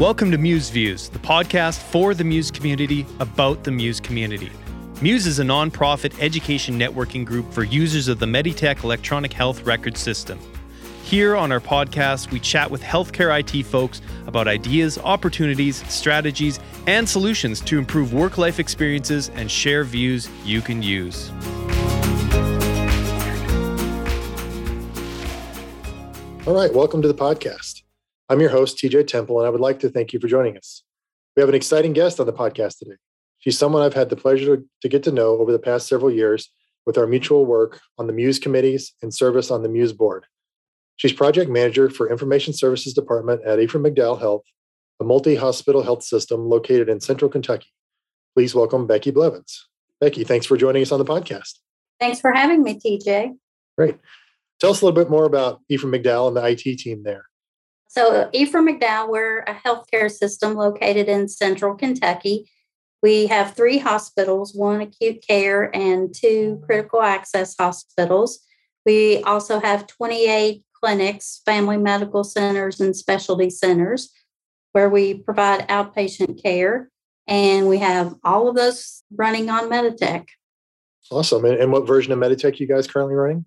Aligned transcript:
Welcome 0.00 0.30
to 0.30 0.38
Muse 0.38 0.70
Views, 0.70 1.10
the 1.10 1.18
podcast 1.18 1.78
for 1.78 2.14
the 2.14 2.24
Muse 2.24 2.50
community 2.50 3.04
about 3.18 3.64
the 3.64 3.70
Muse 3.70 4.00
community. 4.00 4.50
Muse 5.02 5.26
is 5.26 5.40
a 5.40 5.42
nonprofit 5.42 6.18
education 6.22 6.78
networking 6.78 7.22
group 7.22 7.52
for 7.52 7.64
users 7.64 8.08
of 8.08 8.18
the 8.18 8.24
Meditech 8.24 8.82
electronic 8.82 9.30
health 9.30 9.60
record 9.64 9.98
system. 9.98 10.40
Here 11.04 11.36
on 11.36 11.52
our 11.52 11.60
podcast, 11.60 12.30
we 12.32 12.40
chat 12.40 12.70
with 12.70 12.82
healthcare 12.82 13.38
IT 13.40 13.64
folks 13.66 14.00
about 14.26 14.48
ideas, 14.48 14.96
opportunities, 14.96 15.86
strategies, 15.92 16.60
and 16.86 17.06
solutions 17.06 17.60
to 17.60 17.76
improve 17.76 18.14
work 18.14 18.38
life 18.38 18.58
experiences 18.58 19.28
and 19.34 19.50
share 19.50 19.84
views 19.84 20.30
you 20.46 20.62
can 20.62 20.82
use. 20.82 21.30
All 26.46 26.54
right, 26.54 26.72
welcome 26.72 27.02
to 27.02 27.08
the 27.08 27.12
podcast. 27.12 27.82
I'm 28.30 28.40
your 28.40 28.50
host, 28.50 28.78
TJ 28.78 29.08
Temple, 29.08 29.40
and 29.40 29.46
I 29.48 29.50
would 29.50 29.60
like 29.60 29.80
to 29.80 29.90
thank 29.90 30.12
you 30.12 30.20
for 30.20 30.28
joining 30.28 30.56
us. 30.56 30.84
We 31.34 31.40
have 31.40 31.48
an 31.48 31.54
exciting 31.56 31.92
guest 31.92 32.20
on 32.20 32.26
the 32.26 32.32
podcast 32.32 32.78
today. 32.78 32.94
She's 33.40 33.58
someone 33.58 33.82
I've 33.82 33.94
had 33.94 34.08
the 34.08 34.14
pleasure 34.14 34.62
to 34.82 34.88
get 34.88 35.02
to 35.02 35.10
know 35.10 35.30
over 35.38 35.50
the 35.50 35.58
past 35.58 35.88
several 35.88 36.12
years 36.12 36.48
with 36.86 36.96
our 36.96 37.08
mutual 37.08 37.44
work 37.44 37.80
on 37.98 38.06
the 38.06 38.12
Muse 38.12 38.38
committees 38.38 38.94
and 39.02 39.12
service 39.12 39.50
on 39.50 39.64
the 39.64 39.68
Muse 39.68 39.92
board. 39.92 40.26
She's 40.94 41.12
project 41.12 41.50
manager 41.50 41.90
for 41.90 42.08
Information 42.08 42.54
Services 42.54 42.94
Department 42.94 43.42
at 43.44 43.58
Ephraim 43.58 43.82
McDowell 43.82 44.20
Health, 44.20 44.44
a 45.00 45.04
multi 45.04 45.34
hospital 45.34 45.82
health 45.82 46.04
system 46.04 46.48
located 46.48 46.88
in 46.88 47.00
central 47.00 47.32
Kentucky. 47.32 47.72
Please 48.36 48.54
welcome 48.54 48.86
Becky 48.86 49.10
Blevins. 49.10 49.66
Becky, 50.00 50.22
thanks 50.22 50.46
for 50.46 50.56
joining 50.56 50.82
us 50.82 50.92
on 50.92 51.00
the 51.00 51.04
podcast. 51.04 51.58
Thanks 51.98 52.20
for 52.20 52.30
having 52.30 52.62
me, 52.62 52.78
TJ. 52.78 53.36
Great. 53.76 53.96
Tell 54.60 54.70
us 54.70 54.82
a 54.82 54.84
little 54.84 55.02
bit 55.02 55.10
more 55.10 55.24
about 55.24 55.62
Ephraim 55.68 55.92
McDowell 55.92 56.28
and 56.28 56.36
the 56.36 56.46
IT 56.46 56.78
team 56.78 57.02
there. 57.02 57.24
So, 57.90 58.30
Ephraim 58.32 58.68
McDowell, 58.68 59.08
we're 59.08 59.40
a 59.40 59.52
healthcare 59.66 60.08
system 60.08 60.54
located 60.54 61.08
in 61.08 61.26
central 61.26 61.74
Kentucky. 61.74 62.48
We 63.02 63.26
have 63.26 63.56
three 63.56 63.78
hospitals 63.78 64.54
one 64.54 64.80
acute 64.80 65.26
care 65.26 65.74
and 65.74 66.14
two 66.14 66.62
critical 66.64 67.02
access 67.02 67.56
hospitals. 67.58 68.46
We 68.86 69.24
also 69.24 69.58
have 69.58 69.88
28 69.88 70.62
clinics, 70.72 71.42
family 71.44 71.78
medical 71.78 72.22
centers, 72.22 72.80
and 72.80 72.94
specialty 72.94 73.50
centers 73.50 74.12
where 74.70 74.88
we 74.88 75.14
provide 75.14 75.66
outpatient 75.66 76.40
care. 76.40 76.90
And 77.26 77.68
we 77.68 77.78
have 77.78 78.14
all 78.22 78.48
of 78.48 78.54
those 78.54 79.02
running 79.16 79.50
on 79.50 79.68
Meditech. 79.68 80.26
Awesome. 81.10 81.44
And, 81.44 81.72
what 81.72 81.88
version 81.88 82.12
of 82.12 82.20
Meditech 82.20 82.60
you 82.60 82.68
guys 82.68 82.86
currently 82.86 83.16
running? 83.16 83.46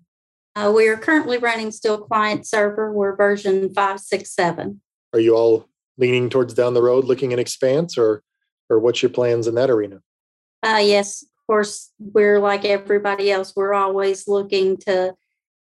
Uh, 0.56 0.72
we 0.74 0.86
are 0.88 0.96
currently 0.96 1.38
running 1.38 1.72
still 1.72 1.98
client 1.98 2.46
server. 2.46 2.92
We're 2.92 3.16
version 3.16 3.74
567. 3.74 4.80
Are 5.12 5.20
you 5.20 5.34
all 5.34 5.68
leaning 5.98 6.30
towards 6.30 6.54
down 6.54 6.74
the 6.74 6.82
road 6.82 7.04
looking 7.04 7.32
at 7.32 7.38
expanse 7.38 7.98
or 7.98 8.22
or 8.70 8.78
what's 8.78 9.02
your 9.02 9.10
plans 9.10 9.46
in 9.46 9.54
that 9.56 9.70
arena? 9.70 10.00
Uh, 10.62 10.80
yes, 10.82 11.22
of 11.22 11.46
course, 11.46 11.92
we're 11.98 12.38
like 12.38 12.64
everybody 12.64 13.30
else. 13.30 13.52
We're 13.54 13.74
always 13.74 14.26
looking 14.26 14.78
to 14.78 15.14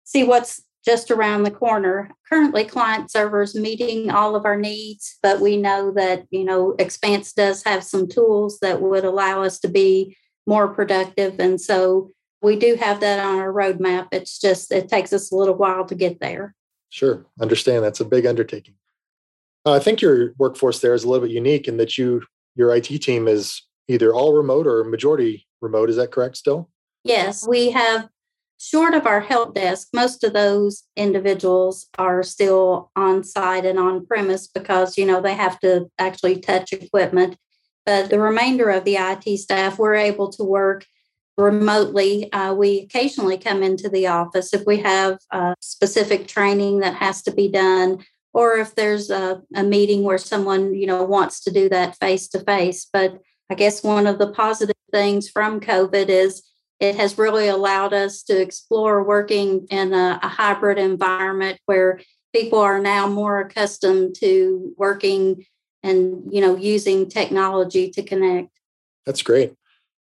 see 0.04 0.24
what's 0.24 0.62
just 0.84 1.10
around 1.10 1.42
the 1.42 1.50
corner. 1.50 2.10
Currently, 2.28 2.64
client 2.64 3.10
servers 3.10 3.54
meeting 3.54 4.10
all 4.10 4.34
of 4.34 4.44
our 4.44 4.56
needs, 4.56 5.18
but 5.22 5.40
we 5.40 5.56
know 5.56 5.92
that 5.92 6.24
you 6.30 6.44
know 6.44 6.74
Expanse 6.78 7.32
does 7.32 7.62
have 7.64 7.84
some 7.84 8.08
tools 8.08 8.58
that 8.60 8.80
would 8.80 9.04
allow 9.04 9.42
us 9.42 9.58
to 9.60 9.68
be 9.68 10.16
more 10.46 10.68
productive, 10.68 11.38
and 11.38 11.60
so 11.60 12.10
we 12.42 12.56
do 12.56 12.76
have 12.76 13.00
that 13.00 13.24
on 13.24 13.38
our 13.38 13.52
roadmap. 13.52 14.08
It's 14.12 14.38
just, 14.38 14.72
it 14.72 14.88
takes 14.88 15.12
us 15.12 15.32
a 15.32 15.36
little 15.36 15.54
while 15.54 15.84
to 15.86 15.94
get 15.94 16.20
there. 16.20 16.54
Sure. 16.90 17.26
Understand. 17.40 17.84
That's 17.84 18.00
a 18.00 18.04
big 18.04 18.26
undertaking. 18.26 18.74
Uh, 19.66 19.72
I 19.72 19.78
think 19.78 20.00
your 20.00 20.32
workforce 20.38 20.80
there 20.80 20.94
is 20.94 21.04
a 21.04 21.08
little 21.08 21.26
bit 21.26 21.34
unique 21.34 21.68
in 21.68 21.76
that 21.78 21.98
you, 21.98 22.22
your 22.54 22.74
IT 22.74 22.86
team 23.02 23.28
is 23.28 23.62
either 23.88 24.14
all 24.14 24.34
remote 24.34 24.66
or 24.66 24.84
majority 24.84 25.46
remote. 25.60 25.90
Is 25.90 25.96
that 25.96 26.12
correct 26.12 26.36
still? 26.36 26.70
Yes. 27.04 27.46
We 27.46 27.70
have, 27.72 28.08
short 28.60 28.94
of 28.94 29.06
our 29.06 29.20
help 29.20 29.54
desk, 29.54 29.88
most 29.94 30.24
of 30.24 30.32
those 30.32 30.84
individuals 30.96 31.86
are 31.96 32.22
still 32.22 32.90
on 32.96 33.22
site 33.24 33.64
and 33.64 33.78
on 33.78 34.04
premise 34.04 34.48
because, 34.48 34.98
you 34.98 35.06
know, 35.06 35.20
they 35.20 35.34
have 35.34 35.58
to 35.60 35.90
actually 35.98 36.40
touch 36.40 36.72
equipment. 36.72 37.36
But 37.86 38.10
the 38.10 38.18
remainder 38.18 38.68
of 38.70 38.84
the 38.84 38.96
IT 38.96 39.38
staff, 39.38 39.78
we're 39.78 39.94
able 39.94 40.30
to 40.32 40.44
work 40.44 40.84
remotely. 41.38 42.30
Uh, 42.32 42.52
we 42.52 42.80
occasionally 42.80 43.38
come 43.38 43.62
into 43.62 43.88
the 43.88 44.08
office 44.08 44.52
if 44.52 44.66
we 44.66 44.78
have 44.78 45.18
uh, 45.30 45.54
specific 45.60 46.26
training 46.26 46.80
that 46.80 46.94
has 46.94 47.22
to 47.22 47.30
be 47.30 47.48
done, 47.48 48.04
or 48.34 48.56
if 48.56 48.74
there's 48.74 49.08
a, 49.08 49.40
a 49.54 49.62
meeting 49.62 50.02
where 50.02 50.18
someone 50.18 50.74
you 50.74 50.86
know 50.86 51.02
wants 51.04 51.40
to 51.44 51.50
do 51.50 51.68
that 51.68 51.96
face 51.96 52.28
to 52.28 52.40
face. 52.40 52.86
But 52.92 53.18
I 53.50 53.54
guess 53.54 53.82
one 53.82 54.06
of 54.06 54.18
the 54.18 54.30
positive 54.32 54.76
things 54.92 55.28
from 55.28 55.60
COVID 55.60 56.08
is 56.08 56.42
it 56.80 56.96
has 56.96 57.18
really 57.18 57.48
allowed 57.48 57.92
us 57.92 58.22
to 58.24 58.40
explore 58.40 59.02
working 59.02 59.66
in 59.70 59.92
a, 59.92 60.20
a 60.22 60.28
hybrid 60.28 60.78
environment 60.78 61.58
where 61.66 62.00
people 62.34 62.58
are 62.58 62.78
now 62.78 63.08
more 63.08 63.40
accustomed 63.40 64.14
to 64.16 64.74
working 64.76 65.44
and 65.82 66.32
you 66.32 66.40
know 66.40 66.56
using 66.56 67.08
technology 67.08 67.90
to 67.90 68.02
connect. 68.02 68.48
That's 69.06 69.22
great. 69.22 69.54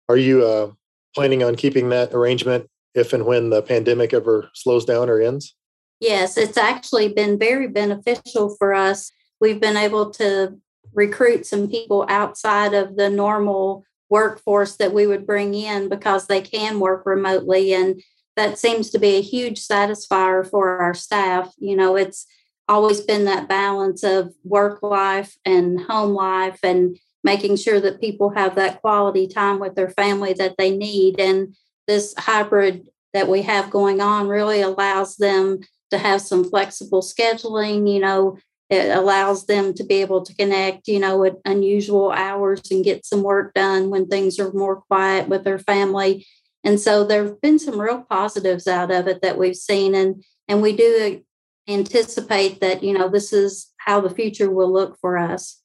Are 0.09 0.17
you 0.17 0.45
uh, 0.45 0.71
planning 1.15 1.43
on 1.43 1.57
keeping 1.57 1.89
that 1.91 2.13
arrangement 2.15 2.69
if 2.95 3.13
and 3.13 3.25
when 3.25 3.51
the 3.51 3.63
pandemic 3.63 4.13
ever 4.13 4.51
slows 4.55 4.85
down 4.85 5.09
or 5.09 5.21
ends? 5.21 5.55
Yes, 6.01 6.37
it's 6.37 6.57
actually 6.57 7.13
been 7.13 7.39
very 7.39 7.69
beneficial 7.69 8.57
for 8.59 8.75
us. 8.75 9.13
We've 9.41 9.61
been 9.61 9.77
able 9.77 10.11
to 10.13 10.59
recruit 10.95 11.47
some 11.47 11.69
people 11.69 12.07
outside 12.09 12.75
of 12.75 12.97
the 12.97 13.11
normal 13.11 13.85
workforce 14.09 14.77
that 14.77 14.93
we 14.93 15.07
would 15.07 15.27
bring 15.27 15.55
in 15.55 15.89
because 15.89 16.27
they 16.27 16.41
can 16.41 16.81
work 16.81 17.07
remotely. 17.07 17.73
And 17.73 18.03
that 18.37 18.59
seems 18.59 18.91
to 18.91 18.99
be 18.99 19.17
a 19.17 19.23
huge 19.23 19.61
satisfier 19.61 20.49
for 20.49 20.79
our 20.79 20.95
staff. 20.95 21.53
You 21.59 21.77
know, 21.77 21.97
it's 21.97 22.27
always 22.69 23.01
been 23.01 23.27
that 23.27 23.49
balance 23.49 24.03
of 24.03 24.33
work 24.43 24.83
life 24.83 25.37
and 25.45 25.81
home 25.81 26.15
life 26.15 26.59
and 26.63 26.97
making 27.23 27.57
sure 27.57 27.81
that 27.81 28.01
people 28.01 28.31
have 28.31 28.55
that 28.55 28.81
quality 28.81 29.27
time 29.27 29.59
with 29.59 29.75
their 29.75 29.91
family 29.91 30.33
that 30.35 30.57
they 30.59 30.77
need. 30.77 31.21
And 31.21 31.55
this 31.87 32.15
hybrid 32.17 32.87
that 33.13 33.29
we 33.29 33.43
have 33.43 33.71
going 33.71 34.01
on 34.01 34.29
really 34.29 34.61
allows 34.61 35.17
them 35.17 35.61
to 35.91 35.99
have 35.99 36.21
some 36.21 36.45
flexible 36.45 37.03
scheduling. 37.03 37.93
You 37.93 38.01
know, 38.01 38.39
it 38.69 38.97
allows 38.97 39.47
them 39.47 39.75
to 39.75 39.85
be 39.85 39.97
able 39.97 40.23
to 40.23 40.35
connect, 40.35 40.89
you 40.89 41.01
know, 41.01 41.25
at 41.25 41.37
unusual 41.45 42.13
hours 42.13 42.71
and 42.71 42.85
get 42.85 43.05
some 43.05 43.23
work 43.23 43.53
done 43.55 43.91
when 43.91 44.07
things 44.07 44.39
are 44.39 44.53
more 44.53 44.83
quiet 44.83 45.29
with 45.29 45.45
their 45.45 45.59
family. 45.59 46.27
And 46.63 46.79
so 46.79 47.05
there 47.05 47.25
have 47.25 47.41
been 47.41 47.59
some 47.59 47.81
real 47.81 48.03
positives 48.09 48.69
out 48.69 48.91
of 48.91 49.09
it 49.09 49.23
that 49.23 49.39
we've 49.39 49.57
seen. 49.57 49.95
And 49.95 50.23
and 50.47 50.63
we 50.63 50.77
do 50.77 51.23
anticipate 51.69 52.61
that, 52.61 52.83
you 52.83 52.93
know, 52.93 53.09
this 53.09 53.33
is 53.33 53.73
how 53.79 54.01
the 54.01 54.11
future 54.11 54.51
will 54.51 54.73
look 54.73 54.99
for 55.01 55.17
us. 55.17 55.61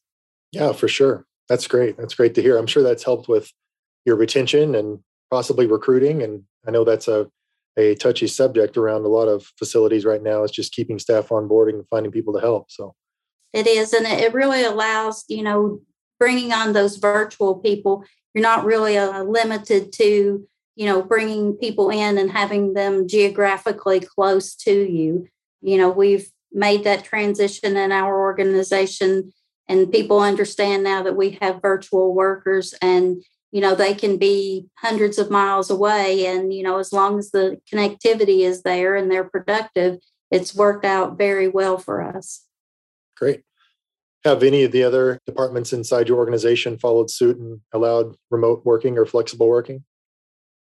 Yeah, 0.52 0.74
for 0.74 0.88
sure. 0.88 1.26
That's 1.50 1.68
great. 1.68 1.98
That's 1.98 2.16
great 2.16 2.36
to 2.36 2.42
hear. 2.42 2.58
I'm 2.58 2.68
sure 2.68 2.84
that's 2.84 3.04
helped 3.04 3.28
with 3.28 3.52
your 4.06 4.16
retention 4.16 4.76
and 4.76 5.00
possibly 5.30 5.68
recruiting. 5.68 6.24
And 6.24 6.44
I 6.68 6.72
know 6.72 6.84
that's 6.84 7.08
a, 7.08 7.28
a 7.78 7.96
touchy 7.96 8.28
subject 8.28 8.78
around 8.78 9.06
a 9.06 9.10
lot 9.10 9.28
of 9.28 9.46
facilities 9.58 10.06
right 10.06 10.24
now. 10.24 10.44
It's 10.44 10.54
just 10.54 10.74
keeping 10.74 11.00
staff 11.00 11.32
on 11.32 11.48
board 11.48 11.74
and 11.74 11.88
finding 11.90 12.12
people 12.12 12.34
to 12.34 12.40
help. 12.40 12.72
So 12.72 12.96
it 13.54 13.68
is. 13.68 13.94
And 13.94 14.06
it 14.06 14.34
really 14.34 14.64
allows, 14.64 15.24
you 15.28 15.44
know, 15.44 15.82
bringing 16.20 16.52
on 16.52 16.74
those 16.74 16.98
virtual 16.98 17.56
people. 17.56 18.04
You're 18.34 18.42
not 18.42 18.66
really 18.66 18.98
uh, 18.98 19.24
limited 19.24 19.94
to, 19.94 20.48
you 20.76 20.86
know, 20.86 21.02
bringing 21.02 21.54
people 21.54 21.90
in 21.90 22.18
and 22.18 22.32
having 22.32 22.74
them 22.74 23.08
geographically 23.08 24.00
close 24.00 24.56
to 24.56 24.72
you. 24.72 25.28
You 25.62 25.78
know, 25.78 25.90
we've 25.90 26.30
made 26.52 26.84
that 26.84 27.04
transition 27.04 27.76
in 27.78 27.92
our 27.92 28.20
organization 28.20 29.32
and 29.68 29.92
people 29.92 30.20
understand 30.20 30.84
now 30.84 31.04
that 31.04 31.16
we 31.16 31.38
have 31.42 31.62
virtual 31.62 32.14
workers 32.14 32.74
and 32.82 33.24
you 33.52 33.62
know 33.62 33.76
they 33.76 33.94
can 33.94 34.18
be 34.18 34.68
hundreds 34.78 35.18
of 35.18 35.32
miles 35.32 35.70
away 35.70 36.26
and 36.26 36.54
you 36.54 36.64
know 36.64 36.78
as 36.78 36.92
long 36.92 37.18
as 37.18 37.32
the 37.32 37.60
connectivity 37.72 38.42
is 38.42 38.64
there 38.64 38.96
and 38.96 39.12
they're 39.12 39.30
productive 39.30 39.98
it's 40.32 40.56
worked 40.56 40.86
out 40.86 41.18
very 41.18 41.48
well 41.48 41.78
for 41.78 42.02
us. 42.02 42.44
Great. 43.16 43.44
Have 44.24 44.44
any 44.44 44.64
of 44.64 44.72
the 44.72 44.84
other 44.84 45.20
departments 45.26 45.72
inside 45.72 46.10
your 46.10 46.18
organization 46.18 46.78
followed 46.78 47.12
suit 47.12 47.38
and 47.38 47.62
allowed 47.72 48.16
remote 48.32 48.66
working 48.66 48.98
or 48.98 49.06
flexible 49.06 49.48
working? 49.48 49.84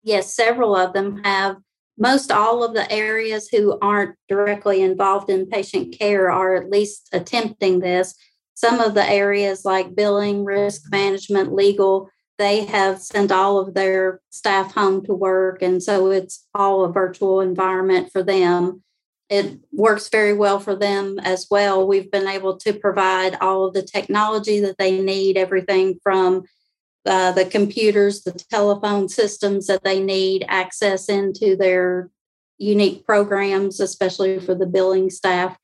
Yes 0.03 0.33
several 0.33 0.77
of 0.77 0.93
them 0.93 1.23
have. 1.25 1.57
Most 1.97 2.33
all 2.33 2.65
of 2.65 2.75
the 2.75 2.91
areas 2.93 3.49
who 3.49 3.79
aren't 3.81 4.17
directly 4.29 4.83
involved 4.83 5.31
in 5.31 5.47
patient 5.47 5.97
care 5.97 6.31
are 6.31 6.57
at 6.57 6.69
least 6.69 7.09
attempting 7.13 7.79
this 7.79 8.15
some 8.55 8.81
of 8.81 8.95
the 8.95 9.09
areas 9.09 9.65
like 9.65 9.95
billing, 9.95 10.45
risk 10.45 10.91
management, 10.91 11.53
legal, 11.53 12.09
they 12.39 12.65
have 12.65 13.01
sent 13.01 13.31
all 13.31 13.59
of 13.59 13.75
their 13.75 14.21
staff 14.31 14.73
home 14.75 15.05
to 15.05 15.15
work. 15.15 15.63
And 15.63 15.83
so 15.83 16.11
it's 16.11 16.47
all 16.55 16.85
a 16.85 16.93
virtual 16.93 17.41
environment 17.41 18.11
for 18.13 18.23
them. 18.23 18.83
it 19.31 19.59
works 19.73 20.09
very 20.09 20.35
well 20.35 20.61
for 20.61 20.77
them 20.77 21.19
as 21.21 21.47
well. 21.51 21.87
We've 21.87 22.11
been 22.11 22.29
able 22.29 22.57
to 22.59 22.73
provide 22.73 23.37
all 23.41 23.65
of 23.65 23.75
the 23.75 23.83
technology 23.83 24.61
that 24.61 24.79
they 24.79 25.01
need, 25.01 25.37
everything 25.37 25.99
from 26.03 26.45
uh, 27.07 27.33
the 27.33 27.45
computers, 27.45 28.23
the 28.23 28.33
telephone 28.33 29.09
systems 29.09 29.67
that 29.67 29.85
they 29.85 30.01
need, 30.01 30.45
access 30.49 31.09
into 31.09 31.57
their 31.57 32.11
unique 32.59 33.05
programs, 33.05 33.81
especially 33.81 34.39
for 34.41 34.55
the 34.55 34.67
billing 34.67 35.11
staff. 35.11 35.57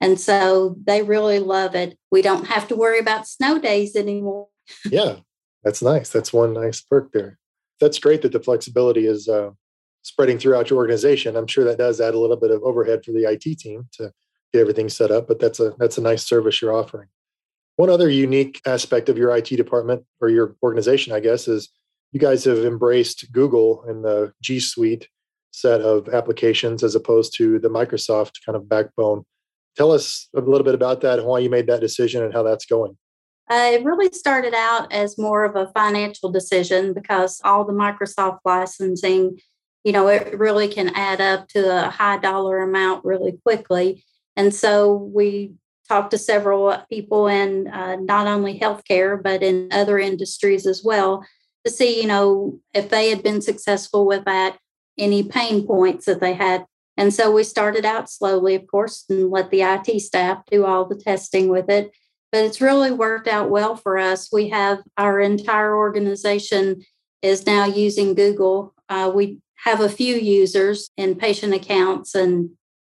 And 0.00 0.20
so 0.20 0.76
they 0.84 1.02
really 1.02 1.38
love 1.38 1.74
it. 1.74 1.98
We 2.10 2.22
don't 2.22 2.46
have 2.46 2.68
to 2.68 2.76
worry 2.76 2.98
about 2.98 3.26
snow 3.26 3.58
days 3.58 3.96
anymore. 3.96 4.48
yeah, 4.84 5.16
that's 5.64 5.82
nice. 5.82 6.10
That's 6.10 6.32
one 6.32 6.52
nice 6.52 6.80
perk 6.80 7.12
there. 7.12 7.38
That's 7.80 7.98
great 7.98 8.22
that 8.22 8.32
the 8.32 8.40
flexibility 8.40 9.06
is 9.06 9.28
uh, 9.28 9.50
spreading 10.02 10.38
throughout 10.38 10.70
your 10.70 10.78
organization. 10.78 11.36
I'm 11.36 11.46
sure 11.46 11.64
that 11.64 11.78
does 11.78 12.00
add 12.00 12.14
a 12.14 12.18
little 12.18 12.36
bit 12.36 12.50
of 12.50 12.62
overhead 12.62 13.04
for 13.04 13.12
the 13.12 13.24
IT 13.24 13.58
team 13.58 13.88
to 13.92 14.12
get 14.52 14.60
everything 14.60 14.88
set 14.88 15.10
up, 15.10 15.26
but 15.28 15.40
that's 15.40 15.60
a 15.60 15.74
that's 15.78 15.98
a 15.98 16.02
nice 16.02 16.24
service 16.24 16.62
you're 16.62 16.74
offering. 16.74 17.08
One 17.76 17.90
other 17.90 18.08
unique 18.08 18.60
aspect 18.66 19.08
of 19.08 19.18
your 19.18 19.36
IT 19.36 19.48
department 19.48 20.04
or 20.20 20.28
your 20.28 20.56
organization, 20.62 21.12
I 21.12 21.20
guess, 21.20 21.48
is 21.48 21.68
you 22.12 22.20
guys 22.20 22.44
have 22.44 22.58
embraced 22.58 23.30
Google 23.32 23.84
and 23.86 24.04
the 24.04 24.32
G 24.42 24.60
Suite 24.60 25.08
set 25.50 25.80
of 25.80 26.08
applications 26.08 26.82
as 26.82 26.94
opposed 26.94 27.34
to 27.36 27.58
the 27.58 27.68
Microsoft 27.68 28.44
kind 28.44 28.56
of 28.56 28.68
backbone. 28.68 29.24
Tell 29.76 29.92
us 29.92 30.28
a 30.34 30.40
little 30.40 30.64
bit 30.64 30.74
about 30.74 31.00
that, 31.02 31.18
and 31.18 31.28
why 31.28 31.40
you 31.40 31.50
made 31.50 31.66
that 31.66 31.80
decision, 31.80 32.22
and 32.22 32.32
how 32.32 32.42
that's 32.42 32.66
going. 32.66 32.96
Uh, 33.48 33.70
it 33.74 33.84
really 33.84 34.10
started 34.12 34.54
out 34.54 34.92
as 34.92 35.18
more 35.18 35.44
of 35.44 35.54
a 35.54 35.70
financial 35.72 36.30
decision 36.30 36.92
because 36.92 37.40
all 37.44 37.64
the 37.64 37.72
Microsoft 37.72 38.40
licensing 38.44 39.38
you 39.86 39.92
know, 39.92 40.08
it 40.08 40.36
really 40.36 40.66
can 40.66 40.88
add 40.96 41.20
up 41.20 41.46
to 41.46 41.86
a 41.86 41.88
high 41.88 42.18
dollar 42.18 42.58
amount 42.58 43.04
really 43.04 43.38
quickly. 43.44 44.04
And 44.34 44.52
so 44.52 44.96
we 44.96 45.52
talked 45.88 46.10
to 46.10 46.18
several 46.18 46.76
people 46.90 47.28
in 47.28 47.68
uh, 47.68 47.94
not 47.94 48.26
only 48.26 48.58
healthcare, 48.58 49.22
but 49.22 49.44
in 49.44 49.68
other 49.70 49.96
industries 50.00 50.66
as 50.66 50.82
well 50.82 51.24
to 51.64 51.70
see, 51.70 52.02
you 52.02 52.08
know, 52.08 52.58
if 52.74 52.88
they 52.88 53.10
had 53.10 53.22
been 53.22 53.40
successful 53.40 54.06
with 54.06 54.24
that, 54.24 54.58
any 54.98 55.22
pain 55.22 55.64
points 55.64 56.06
that 56.06 56.18
they 56.18 56.34
had. 56.34 56.64
And 56.96 57.12
so 57.12 57.30
we 57.30 57.44
started 57.44 57.84
out 57.84 58.10
slowly, 58.10 58.54
of 58.54 58.66
course, 58.66 59.04
and 59.08 59.30
let 59.30 59.50
the 59.50 59.62
IT 59.62 60.00
staff 60.00 60.42
do 60.50 60.64
all 60.64 60.86
the 60.86 60.96
testing 60.96 61.48
with 61.48 61.68
it. 61.68 61.92
But 62.32 62.44
it's 62.44 62.60
really 62.60 62.90
worked 62.90 63.28
out 63.28 63.50
well 63.50 63.76
for 63.76 63.98
us. 63.98 64.30
We 64.32 64.48
have 64.48 64.82
our 64.96 65.20
entire 65.20 65.76
organization 65.76 66.82
is 67.22 67.46
now 67.46 67.66
using 67.66 68.14
Google. 68.14 68.74
Uh, 68.88 69.10
we 69.14 69.40
have 69.64 69.80
a 69.80 69.88
few 69.88 70.16
users 70.16 70.90
in 70.96 71.16
patient 71.16 71.54
accounts 71.54 72.14
and 72.14 72.50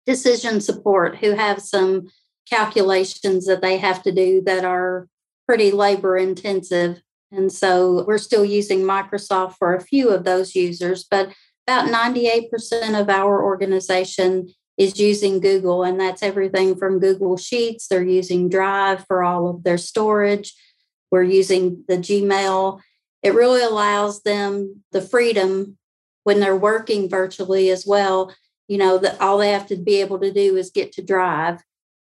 decision 0.06 0.60
support 0.60 1.16
who 1.16 1.32
have 1.32 1.60
some 1.60 2.08
calculations 2.48 3.46
that 3.46 3.62
they 3.62 3.78
have 3.78 4.02
to 4.02 4.12
do 4.12 4.42
that 4.42 4.64
are 4.64 5.08
pretty 5.46 5.70
labor 5.70 6.16
intensive. 6.16 7.00
And 7.30 7.50
so 7.50 8.04
we're 8.06 8.18
still 8.18 8.44
using 8.44 8.80
Microsoft 8.80 9.56
for 9.58 9.74
a 9.74 9.80
few 9.80 10.10
of 10.10 10.24
those 10.24 10.54
users, 10.54 11.04
but 11.04 11.32
about 11.66 11.88
98% 11.88 13.00
of 13.00 13.08
our 13.08 13.42
organization 13.42 14.48
is 14.78 14.98
using 14.98 15.40
Google, 15.40 15.84
and 15.84 16.00
that's 16.00 16.22
everything 16.22 16.76
from 16.76 16.98
Google 16.98 17.36
Sheets. 17.36 17.88
They're 17.88 18.02
using 18.02 18.48
Drive 18.48 19.06
for 19.06 19.22
all 19.22 19.48
of 19.48 19.64
their 19.64 19.78
storage. 19.78 20.54
We're 21.10 21.22
using 21.22 21.84
the 21.88 21.98
Gmail. 21.98 22.80
It 23.22 23.34
really 23.34 23.62
allows 23.62 24.22
them 24.22 24.82
the 24.92 25.02
freedom 25.02 25.78
when 26.24 26.40
they're 26.40 26.56
working 26.56 27.08
virtually 27.08 27.70
as 27.70 27.86
well, 27.86 28.34
you 28.68 28.78
know, 28.78 28.98
that 28.98 29.20
all 29.20 29.38
they 29.38 29.50
have 29.50 29.66
to 29.68 29.76
be 29.76 30.00
able 30.00 30.18
to 30.20 30.32
do 30.32 30.56
is 30.56 30.70
get 30.70 30.92
to 30.92 31.02
drive 31.02 31.62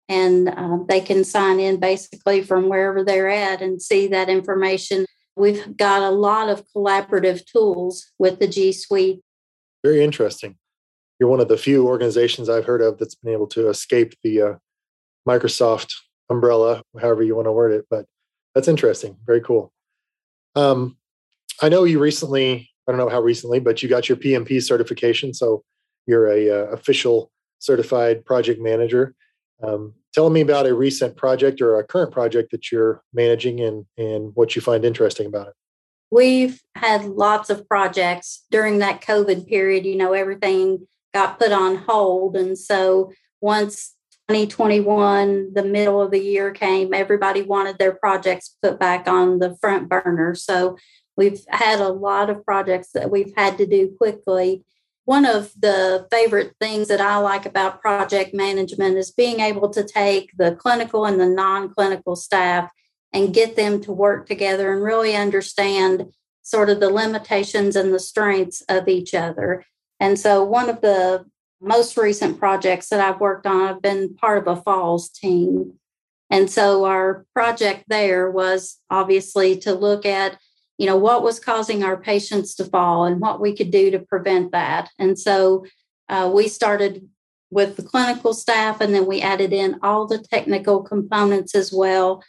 and 0.09 0.49
uh, 0.49 0.79
they 0.89 1.01
can 1.01 1.25
sign 1.25 1.59
in 1.59 1.81
basically 1.81 2.43
from 2.43 2.69
wherever 2.69 3.05
they're 3.05 3.29
at 3.29 3.63
and 3.63 3.81
see 3.81 4.07
that 4.09 4.29
information. 4.29 5.07
We've 5.37 5.77
got 5.77 6.03
a 6.03 6.11
lot 6.11 6.49
of 6.49 6.65
collaborative 6.75 7.45
tools 7.47 8.13
with 8.19 8.39
the 8.39 8.47
G 8.47 8.73
Suite. 8.73 9.23
Very 9.85 10.03
interesting. 10.03 10.57
You're 11.21 11.29
one 11.29 11.41
of 11.41 11.49
the 11.49 11.57
few 11.57 11.87
organizations 11.87 12.49
I've 12.49 12.65
heard 12.65 12.83
of 12.83 12.99
that's 12.99 13.15
been 13.15 13.33
able 13.33 13.47
to 13.49 13.69
escape 13.69 14.15
the 14.25 14.43
uh, 14.43 14.55
Microsoft 15.29 15.93
umbrella, 16.29 16.83
however 17.01 17.23
you 17.23 17.37
want 17.37 17.47
to 17.47 17.53
word 17.53 17.71
it. 17.71 17.87
But 17.89 18.07
that's 18.55 18.67
interesting. 18.67 19.17
Very 19.27 19.41
cool. 19.41 19.73
Um, 20.57 20.97
I 21.63 21.69
know 21.69 21.85
you 21.85 22.01
recently 22.01 22.71
I 22.87 22.93
don't 22.93 22.99
know 22.99 23.09
how 23.09 23.21
recently, 23.21 23.61
but 23.61 23.83
you 23.83 23.89
got 23.89 24.09
your 24.09 24.17
PMP 24.17 24.63
certification. 24.63 25.33
So 25.33 25.65
you're 26.07 26.27
a 26.27 26.51
uh, 26.51 26.67
official 26.73 27.31
certified 27.59 28.25
project 28.25 28.61
manager. 28.61 29.15
Um, 29.63 29.95
tell 30.13 30.29
me 30.29 30.43
about 30.43 30.67
a 30.67 30.75
recent 30.75 31.17
project 31.17 31.63
or 31.63 31.79
a 31.79 31.85
current 31.85 32.13
project 32.13 32.51
that 32.51 32.71
you're 32.71 33.03
managing 33.15 33.61
and, 33.61 33.87
and 33.97 34.33
what 34.35 34.55
you 34.55 34.61
find 34.61 34.85
interesting 34.85 35.27
about 35.27 35.49
it. 35.49 35.55
We've 36.15 36.61
had 36.75 37.05
lots 37.05 37.51
of 37.51 37.69
projects 37.69 38.45
during 38.51 38.79
that 38.79 39.01
COVID 39.01 39.49
period. 39.49 39.85
You 39.85 39.97
know, 39.97 40.13
everything 40.13 40.87
got 41.13 41.39
put 41.39 41.53
on 41.53 41.77
hold. 41.77 42.37
And 42.37 42.59
so 42.59 43.13
once 43.41 43.95
2021, 44.29 45.55
the 45.55 45.65
middle 45.65 46.01
of 46.01 46.11
the 46.11 46.21
year 46.21 46.53
came, 46.53 46.95
everybody 46.95 47.43
wanted 47.43 47.79
their 47.79 47.95
projects 47.95 48.57
put 48.63 48.79
back 48.79 49.09
on 49.09 49.39
the 49.39 49.57
front 49.61 49.89
burner. 49.89 50.35
So 50.35 50.77
We've 51.17 51.41
had 51.49 51.81
a 51.81 51.89
lot 51.89 52.31
of 52.31 52.45
projects 52.45 52.91
that 52.93 53.11
we've 53.11 53.33
had 53.37 53.59
to 53.59 53.67
do 53.67 53.95
quickly. 53.97 54.65
One 55.05 55.25
of 55.25 55.53
the 55.59 56.07
favorite 56.11 56.55
things 56.61 56.89
that 56.89 57.01
I 57.01 57.19
like 57.19 57.47
about 57.47 57.81
project 57.81 58.35
management 58.35 58.97
is 58.97 59.11
being 59.11 59.41
able 59.41 59.69
to 59.71 59.85
take 59.85 60.31
the 60.37 60.57
clinical 60.57 61.05
and 61.05 61.21
the 61.21 61.29
non 61.29 61.73
clinical 61.73 62.17
staff 62.17 62.71
and 63.15 63.33
get 63.33 63.55
them 63.55 63.81
to 63.81 63.93
work 63.93 64.27
together 64.27 64.73
and 64.73 64.83
really 64.83 65.15
understand 65.15 66.13
sort 66.43 66.69
of 66.69 66.81
the 66.81 66.91
limitations 66.91 67.77
and 67.77 67.95
the 67.95 68.01
strengths 68.01 68.61
of 68.69 68.89
each 68.89 69.15
other. 69.15 69.65
And 70.01 70.19
so, 70.19 70.45
one 70.45 70.69
of 70.69 70.81
the 70.81 71.25
most 71.61 71.97
recent 71.97 72.39
projects 72.39 72.89
that 72.89 73.01
I've 73.01 73.21
worked 73.21 73.47
on, 73.47 73.63
I've 73.63 73.81
been 73.81 74.15
part 74.17 74.39
of 74.39 74.49
a 74.49 74.61
falls 74.61 75.09
team. 75.09 75.75
And 76.29 76.51
so, 76.51 76.85
our 76.85 77.25
project 77.33 77.85
there 77.89 78.31
was 78.31 78.79
obviously 78.91 79.57
to 79.59 79.73
look 79.73 80.05
at 80.05 80.37
you 80.77 80.87
know 80.87 80.97
what 80.97 81.23
was 81.23 81.39
causing 81.39 81.85
our 81.85 81.97
patients 81.97 82.57
to 82.57 82.65
fall 82.65 83.05
and 83.05 83.21
what 83.21 83.41
we 83.41 83.55
could 83.57 83.71
do 83.71 83.93
to 83.93 84.01
prevent 84.01 84.51
that 84.51 84.91
and 84.99 85.17
so 85.17 85.65
uh, 86.09 86.29
we 86.35 86.49
started 86.49 87.09
with 87.51 87.77
the 87.77 87.83
clinical 87.83 88.35
staff 88.35 88.81
and 88.81 88.93
then 88.93 89.07
we 89.07 89.21
added 89.21 89.53
in 89.53 89.79
all 89.85 90.05
the 90.05 90.19
technical 90.19 90.83
components 90.83 91.55
as 91.55 91.73
well 91.73 92.25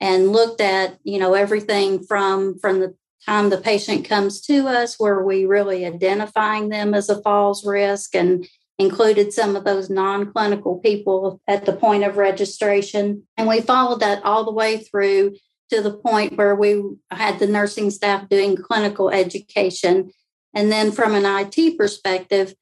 and 0.00 0.32
looked 0.32 0.60
at 0.60 0.98
you 1.04 1.18
know 1.18 1.34
everything 1.34 2.02
from 2.04 2.58
from 2.58 2.80
the 2.80 2.94
time 3.26 3.50
the 3.50 3.58
patient 3.58 4.06
comes 4.06 4.40
to 4.40 4.66
us 4.66 4.96
where 4.98 5.22
we 5.22 5.44
really 5.44 5.84
identifying 5.84 6.70
them 6.70 6.94
as 6.94 7.08
a 7.08 7.20
falls 7.22 7.66
risk 7.66 8.14
and 8.14 8.46
included 8.78 9.30
some 9.30 9.56
of 9.56 9.64
those 9.64 9.90
non-clinical 9.90 10.78
people 10.78 11.38
at 11.46 11.66
the 11.66 11.72
point 11.72 12.02
of 12.02 12.16
registration 12.16 13.22
and 13.36 13.46
we 13.46 13.60
followed 13.60 14.00
that 14.00 14.24
all 14.24 14.44
the 14.44 14.52
way 14.52 14.78
through 14.78 15.34
to 15.70 15.80
the 15.80 15.92
point 15.92 16.36
where 16.36 16.54
we 16.54 16.82
had 17.10 17.38
the 17.38 17.46
nursing 17.46 17.90
staff 17.90 18.28
doing 18.28 18.56
clinical 18.56 19.08
education. 19.10 20.12
And 20.54 20.70
then 20.70 20.92
from 20.92 21.14
an 21.14 21.24
IT 21.24 21.78
perspective, 21.78 22.54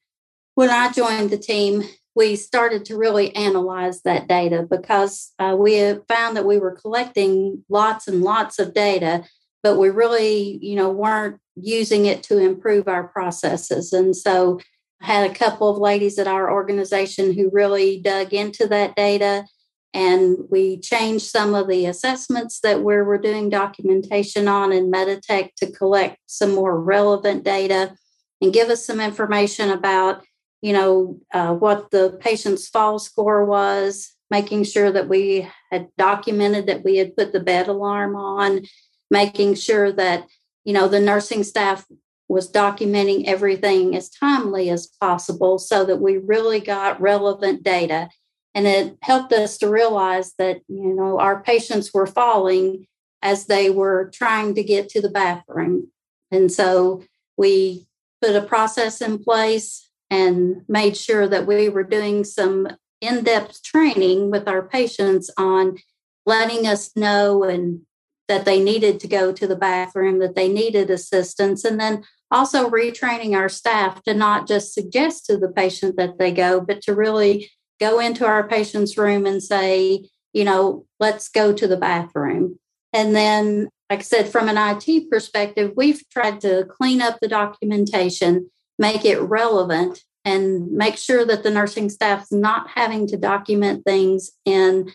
when 0.55 0.69
I 0.69 0.91
joined 0.91 1.31
the 1.31 1.37
team, 1.37 1.83
we 2.15 2.35
started 2.35 2.85
to 2.85 2.97
really 2.97 3.35
analyze 3.35 4.01
that 4.01 4.27
data 4.27 4.67
because 4.69 5.33
uh, 5.39 5.55
we 5.57 5.79
found 6.07 6.35
that 6.35 6.45
we 6.45 6.57
were 6.57 6.75
collecting 6.75 7.63
lots 7.69 8.07
and 8.07 8.21
lots 8.21 8.59
of 8.59 8.73
data, 8.73 9.23
but 9.63 9.77
we 9.77 9.89
really, 9.89 10.57
you 10.61 10.75
know, 10.75 10.89
weren't 10.89 11.39
using 11.55 12.05
it 12.05 12.23
to 12.23 12.37
improve 12.37 12.87
our 12.87 13.07
processes. 13.07 13.93
And 13.93 14.15
so 14.15 14.59
I 15.01 15.05
had 15.05 15.31
a 15.31 15.35
couple 15.35 15.69
of 15.69 15.77
ladies 15.77 16.17
at 16.19 16.27
our 16.27 16.51
organization 16.51 17.33
who 17.33 17.49
really 17.51 17.99
dug 18.01 18.33
into 18.33 18.67
that 18.67 18.95
data 18.95 19.45
and 19.93 20.37
we 20.49 20.79
changed 20.79 21.25
some 21.25 21.55
of 21.55 21.67
the 21.67 21.85
assessments 21.87 22.59
that 22.61 22.83
we 22.83 22.95
were 22.97 23.17
doing 23.17 23.49
documentation 23.49 24.47
on 24.47 24.71
in 24.71 24.91
Meditech 24.91 25.55
to 25.55 25.71
collect 25.71 26.17
some 26.27 26.53
more 26.53 26.79
relevant 26.79 27.43
data 27.43 27.95
and 28.41 28.53
give 28.53 28.69
us 28.69 28.85
some 28.85 28.99
information 28.99 29.71
about, 29.71 30.23
you 30.61 30.73
know, 30.73 31.19
uh, 31.33 31.53
what 31.53 31.91
the 31.91 32.17
patient's 32.19 32.67
fall 32.67 32.99
score 32.99 33.45
was, 33.45 34.13
making 34.29 34.63
sure 34.63 34.91
that 34.91 35.09
we 35.09 35.47
had 35.71 35.89
documented 35.97 36.67
that 36.67 36.83
we 36.83 36.97
had 36.97 37.15
put 37.15 37.31
the 37.31 37.39
bed 37.39 37.67
alarm 37.67 38.15
on, 38.15 38.65
making 39.09 39.55
sure 39.55 39.91
that, 39.91 40.27
you 40.65 40.73
know, 40.73 40.87
the 40.87 40.99
nursing 40.99 41.43
staff 41.43 41.85
was 42.27 42.51
documenting 42.51 43.25
everything 43.25 43.95
as 43.95 44.09
timely 44.09 44.69
as 44.69 44.87
possible 44.99 45.57
so 45.57 45.83
that 45.83 45.97
we 45.97 46.17
really 46.17 46.59
got 46.59 47.01
relevant 47.01 47.63
data 47.63 48.09
and 48.55 48.67
it 48.67 48.97
helped 49.01 49.31
us 49.31 49.57
to 49.59 49.69
realize 49.69 50.33
that, 50.37 50.61
you 50.67 50.93
know, 50.93 51.19
our 51.19 51.41
patients 51.41 51.93
were 51.93 52.07
falling 52.07 52.87
as 53.21 53.45
they 53.45 53.69
were 53.69 54.09
trying 54.13 54.55
to 54.55 54.63
get 54.63 54.89
to 54.89 55.01
the 55.01 55.09
bathroom. 55.09 55.91
And 56.31 56.51
so 56.51 57.03
we 57.37 57.87
put 58.21 58.35
a 58.35 58.41
process 58.41 59.01
in 59.01 59.23
place 59.23 59.88
and 60.09 60.63
made 60.67 60.97
sure 60.97 61.27
that 61.27 61.45
we 61.47 61.69
were 61.69 61.83
doing 61.83 62.23
some 62.23 62.67
in 63.01 63.23
depth 63.23 63.63
training 63.63 64.31
with 64.31 64.47
our 64.47 64.61
patients 64.61 65.29
on 65.37 65.77
letting 66.25 66.67
us 66.67 66.95
know 66.95 67.43
and 67.43 67.81
that 68.27 68.45
they 68.45 68.61
needed 68.61 68.99
to 68.99 69.07
go 69.07 69.31
to 69.31 69.47
the 69.47 69.55
bathroom, 69.55 70.19
that 70.19 70.35
they 70.35 70.47
needed 70.47 70.89
assistance, 70.89 71.65
and 71.65 71.79
then 71.79 72.03
also 72.31 72.69
retraining 72.69 73.35
our 73.35 73.49
staff 73.49 74.03
to 74.03 74.13
not 74.13 74.47
just 74.47 74.73
suggest 74.73 75.25
to 75.25 75.37
the 75.37 75.49
patient 75.49 75.95
that 75.97 76.19
they 76.19 76.31
go, 76.31 76.61
but 76.61 76.81
to 76.81 76.93
really 76.93 77.49
go 77.79 77.99
into 77.99 78.25
our 78.25 78.47
patient's 78.47 78.97
room 78.97 79.25
and 79.25 79.41
say, 79.41 80.05
you 80.33 80.43
know, 80.43 80.85
let's 80.99 81.29
go 81.29 81.53
to 81.53 81.67
the 81.67 81.77
bathroom. 81.77 82.59
And 82.93 83.15
then, 83.15 83.69
like 83.89 83.99
I 83.99 84.03
said, 84.03 84.29
from 84.29 84.47
an 84.47 84.57
IT 84.57 85.09
perspective, 85.09 85.73
we've 85.75 86.07
tried 86.09 86.41
to 86.41 86.65
clean 86.65 87.01
up 87.01 87.17
the 87.19 87.27
documentation, 87.27 88.51
make 88.79 89.05
it 89.05 89.19
relevant, 89.21 89.99
and 90.25 90.71
make 90.71 90.97
sure 90.97 91.25
that 91.25 91.43
the 91.43 91.51
nursing 91.51 91.89
staff's 91.89 92.31
not 92.31 92.69
having 92.69 93.05
to 93.07 93.17
document 93.17 93.83
things 93.85 94.31
in 94.45 94.91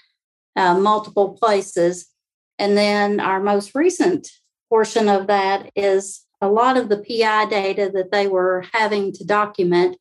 uh, 0.57 0.79
multiple 0.79 1.35
places. 1.35 2.07
And 2.59 2.77
then 2.77 3.21
our 3.21 3.41
most 3.41 3.75
recent 3.75 4.29
portion 4.69 5.09
of 5.09 5.27
that 5.29 5.71
is 5.77 6.25
a 6.41 6.49
lot 6.49 6.77
of 6.77 6.89
the 6.89 6.99
PI 6.99 7.47
data 7.47 7.91
that 7.95 8.11
they 8.11 8.27
were 8.27 8.65
having 8.73 9.13
to 9.13 9.25
document 9.25 9.97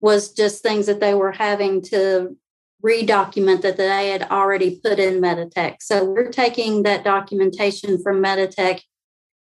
was 0.00 0.32
just 0.32 0.62
things 0.62 0.86
that 0.86 1.00
they 1.00 1.14
were 1.14 1.32
having 1.32 1.82
to 1.82 2.36
redocument 2.82 3.62
that 3.62 3.76
they 3.76 4.10
had 4.10 4.22
already 4.30 4.80
put 4.82 4.98
in 4.98 5.20
Meditech. 5.20 5.76
So 5.80 6.04
we're 6.04 6.30
taking 6.30 6.84
that 6.84 7.04
documentation 7.04 8.02
from 8.02 8.22
Meditech, 8.22 8.80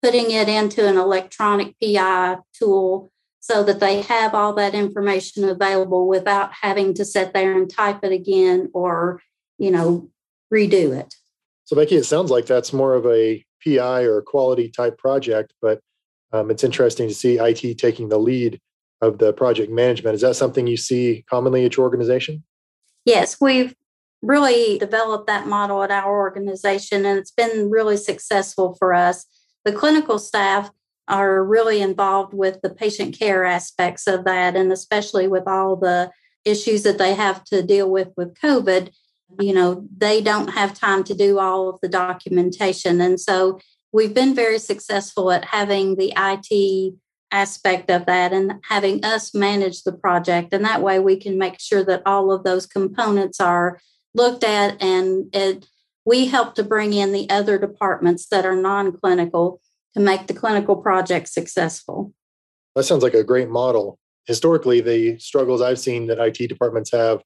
putting 0.01 0.32
it 0.32 0.50
into 0.50 0.88
an 0.88 0.98
electronic 0.98 1.75
PI 1.79 2.38
tool 2.53 3.12
so 3.50 3.63
that 3.63 3.80
they 3.80 4.01
have 4.01 4.36
all 4.36 4.54
that 4.54 4.75
information 4.75 5.48
available 5.48 6.06
without 6.06 6.51
having 6.62 6.94
to 6.94 7.06
sit 7.06 7.34
there 7.34 7.58
and 7.58 7.70
type 7.70 8.04
it 8.04 8.12
again 8.12 8.70
or, 8.74 9.22
you 9.58 9.72
know, 9.72 10.10
redo 10.54 10.94
it. 10.94 11.16
So, 11.63 11.75
Becky, 11.77 11.96
it 11.96 12.04
sounds 12.04 12.30
like 12.30 12.46
that's 12.46 12.74
more 12.74 12.94
of 12.94 13.06
a 13.06 13.46
PI 13.66 14.01
or 14.01 14.22
quality 14.22 14.70
type 14.70 14.98
project, 14.98 15.54
but 15.62 15.80
um, 16.34 16.51
it's 16.51 16.66
interesting 16.66 17.08
to 17.08 17.13
see 17.13 17.39
IT 17.39 17.77
taking 17.77 18.10
the 18.10 18.20
lead 18.20 18.60
of 19.01 19.18
the 19.18 19.32
project 19.32 19.72
management. 19.72 20.16
Is 20.16 20.22
that 20.22 20.36
something 20.36 20.68
you 20.68 20.77
see 20.77 21.24
commonly 21.30 21.63
at 21.63 21.77
your 21.77 21.86
organization? 21.86 22.44
Yes, 23.06 23.39
we've 23.39 23.74
really 24.22 24.77
developed 24.77 25.27
that 25.27 25.48
model 25.48 25.84
at 25.84 25.92
our 25.92 26.13
organization, 26.13 27.06
and 27.06 27.18
it's 27.18 27.32
been 27.32 27.70
really 27.70 27.96
successful 27.96 28.75
for 28.77 28.94
us. 28.94 29.25
The 29.63 29.72
clinical 29.72 30.20
staff 30.20 30.70
are 31.08 31.44
really 31.44 31.82
involved 31.82 32.34
with 32.34 32.60
the 32.62 32.70
patient 32.70 33.18
care 33.18 33.46
aspects 33.46 34.08
of 34.08 34.26
that, 34.26 34.56
and 34.56 34.72
especially 34.72 35.28
with 35.28 35.48
all 35.48 35.76
the 35.76 36.12
issues 36.46 36.84
that 36.84 36.98
they 36.98 37.14
have 37.14 37.44
to 37.46 37.62
deal 37.62 37.90
with 37.90 38.10
with 38.18 38.40
COVID. 38.40 38.92
You 39.40 39.54
know, 39.54 39.88
they 39.96 40.22
don't 40.22 40.50
have 40.50 40.74
time 40.74 41.04
to 41.06 41.14
do 41.14 41.40
all 41.40 41.70
of 41.70 41.80
the 41.82 41.90
documentation. 41.90 43.02
And 43.02 43.20
so 43.20 43.60
we've 43.92 44.14
been 44.14 44.34
very 44.34 44.60
successful 44.60 45.32
at 45.32 45.46
having 45.46 45.96
the 45.96 46.14
IT 46.16 46.96
aspect 47.32 47.90
of 47.90 48.06
that 48.06 48.32
and 48.32 48.54
having 48.64 49.04
us 49.04 49.34
manage 49.34 49.84
the 49.84 49.92
project. 49.92 50.54
And 50.54 50.64
that 50.64 50.82
way 50.82 51.00
we 51.00 51.18
can 51.18 51.38
make 51.38 51.60
sure 51.60 51.84
that 51.84 52.04
all 52.06 52.32
of 52.32 52.44
those 52.44 52.66
components 52.66 53.42
are 53.42 53.80
looked 54.14 54.44
at 54.44 54.82
and 54.82 55.26
it, 55.36 55.68
we 56.06 56.28
help 56.28 56.56
to 56.56 56.64
bring 56.64 56.94
in 56.94 57.12
the 57.12 57.30
other 57.30 57.58
departments 57.58 58.28
that 58.28 58.46
are 58.46 58.56
non 58.56 58.94
clinical 58.94 59.60
to 59.94 60.00
make 60.00 60.27
the 60.27 60.34
clinical 60.34 60.75
project 60.75 61.29
successful. 61.29 62.13
That 62.75 62.84
sounds 62.84 63.03
like 63.03 63.13
a 63.13 63.24
great 63.24 63.50
model. 63.50 63.98
Historically, 64.25 64.82
the 64.82 65.17
struggles 65.20 65.62
I've 65.62 65.79
seen 65.79 66.08
that 66.08 66.20
IT 66.20 66.48
departments 66.48 66.91
have 66.91 67.24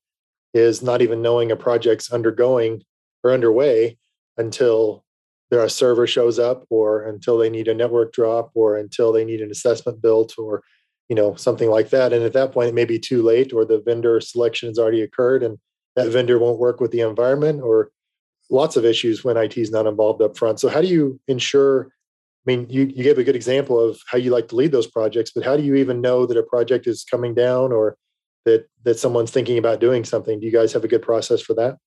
is 0.54 0.82
not 0.82 1.02
even 1.02 1.22
knowing 1.22 1.52
a 1.52 1.56
project's 1.56 2.12
undergoing 2.12 2.84
or 3.24 3.32
underway 3.32 3.98
until 4.38 5.04
there 5.50 5.64
a 5.64 5.70
server 5.70 6.08
shows 6.08 6.40
up 6.40 6.66
or 6.70 7.04
until 7.04 7.38
they 7.38 7.50
need 7.50 7.68
a 7.68 7.74
network 7.74 8.14
drop 8.14 8.52
or 8.56 8.78
until 8.78 9.12
they 9.12 9.26
need 9.26 9.42
an 9.42 9.52
assessment 9.52 10.02
built 10.02 10.34
or 10.38 10.64
you 11.10 11.16
know 11.16 11.36
something 11.36 11.70
like 11.70 11.90
that 11.90 12.14
and 12.14 12.24
at 12.24 12.34
that 12.34 12.54
point 12.54 12.70
it 12.70 12.74
may 12.74 12.86
be 12.86 12.98
too 12.98 13.22
late 13.22 13.52
or 13.52 13.66
the 13.66 13.82
vendor 13.82 14.20
selection 14.22 14.70
has 14.70 14.80
already 14.80 15.02
occurred 15.02 15.44
and 15.44 15.60
that 15.98 16.10
vendor 16.10 16.40
won't 16.40 16.58
work 16.58 16.80
with 16.80 16.92
the 16.92 17.02
environment 17.02 17.62
or 17.62 17.92
lots 18.50 18.78
of 18.78 18.86
issues 18.86 19.24
when 19.24 19.36
IT 19.36 19.58
is 19.58 19.72
not 19.72 19.86
involved 19.86 20.22
up 20.22 20.38
front 20.38 20.60
so 20.60 20.70
how 20.70 20.80
do 20.80 20.88
you 20.88 21.20
ensure 21.28 21.90
mean, 22.46 22.68
you, 22.70 22.84
you 22.86 23.04
gave 23.04 23.18
a 23.18 23.24
good 23.24 23.36
example 23.36 23.80
of 23.80 24.00
how 24.08 24.18
you 24.18 24.32
like 24.32 24.48
to 24.50 24.56
lead 24.56 24.72
those 24.72 24.88
projects, 24.88 25.32
but 25.34 25.44
how 25.44 25.56
do 25.56 25.64
you 25.64 25.76
even 25.76 26.02
know 26.02 26.26
that 26.26 26.38
a 26.38 26.44
project 26.44 26.88
is 26.88 27.04
coming 27.04 27.36
down 27.36 27.72
or 27.72 27.98
that 28.46 28.68
that 28.84 28.98
someone's 28.98 29.32
thinking 29.32 29.58
about 29.58 29.80
doing 29.80 30.04
something? 30.04 30.40
Do 30.40 30.46
you 30.46 30.52
guys 30.52 30.74
have 30.74 30.84
a 30.84 30.88
good 30.88 31.04
process 31.04 31.42
for 31.42 31.54
that? 31.56 31.78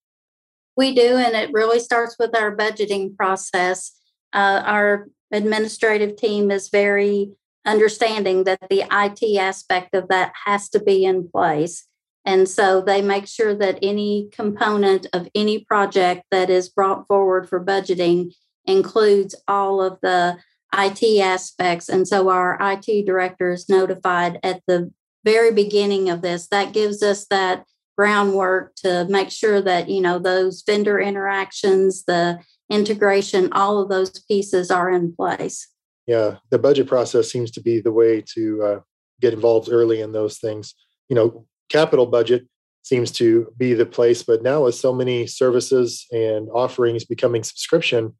We 0.76 0.94
do, 0.94 1.16
and 1.16 1.34
it 1.34 1.52
really 1.52 1.80
starts 1.80 2.16
with 2.18 2.36
our 2.36 2.54
budgeting 2.56 3.16
process. 3.16 3.92
Uh, 4.32 4.62
our 4.64 5.08
administrative 5.32 6.16
team 6.16 6.50
is 6.50 6.68
very 6.68 7.32
understanding 7.66 8.44
that 8.44 8.60
the 8.68 8.84
IT 8.90 9.38
aspect 9.38 9.94
of 9.94 10.08
that 10.08 10.32
has 10.44 10.68
to 10.70 10.80
be 10.80 11.04
in 11.04 11.28
place. 11.28 11.86
And 12.24 12.48
so 12.48 12.80
they 12.80 13.02
make 13.02 13.26
sure 13.26 13.54
that 13.54 13.78
any 13.82 14.28
component 14.32 15.06
of 15.12 15.28
any 15.34 15.64
project 15.64 16.24
that 16.30 16.50
is 16.50 16.68
brought 16.68 17.06
forward 17.06 17.48
for 17.48 17.62
budgeting 17.62 18.34
includes 18.66 19.34
all 19.48 19.82
of 19.82 19.98
the 20.02 20.38
IT 20.76 21.20
aspects. 21.20 21.88
And 21.88 22.06
so 22.06 22.30
our 22.30 22.58
IT 22.60 23.06
director 23.06 23.52
is 23.52 23.68
notified 23.68 24.40
at 24.42 24.62
the 24.66 24.92
very 25.24 25.52
beginning 25.52 26.10
of 26.10 26.22
this. 26.22 26.48
That 26.48 26.72
gives 26.72 27.02
us 27.02 27.26
that 27.26 27.64
groundwork 27.96 28.74
to 28.74 29.06
make 29.08 29.30
sure 29.30 29.60
that 29.60 29.88
you 29.88 30.00
know 30.00 30.18
those 30.18 30.62
vendor 30.66 30.98
interactions 30.98 32.04
the 32.04 32.38
integration 32.70 33.52
all 33.52 33.80
of 33.80 33.88
those 33.88 34.10
pieces 34.26 34.70
are 34.70 34.90
in 34.90 35.14
place 35.14 35.68
yeah 36.06 36.36
the 36.50 36.58
budget 36.58 36.86
process 36.86 37.30
seems 37.30 37.50
to 37.50 37.60
be 37.60 37.80
the 37.80 37.92
way 37.92 38.20
to 38.20 38.62
uh, 38.62 38.80
get 39.20 39.32
involved 39.32 39.68
early 39.70 40.00
in 40.00 40.12
those 40.12 40.38
things 40.38 40.74
you 41.08 41.14
know 41.14 41.46
capital 41.68 42.06
budget 42.06 42.46
seems 42.82 43.12
to 43.12 43.46
be 43.56 43.74
the 43.74 43.86
place 43.86 44.22
but 44.22 44.42
now 44.42 44.64
with 44.64 44.74
so 44.74 44.92
many 44.92 45.26
services 45.26 46.06
and 46.10 46.48
offerings 46.52 47.04
becoming 47.04 47.44
subscription 47.44 48.12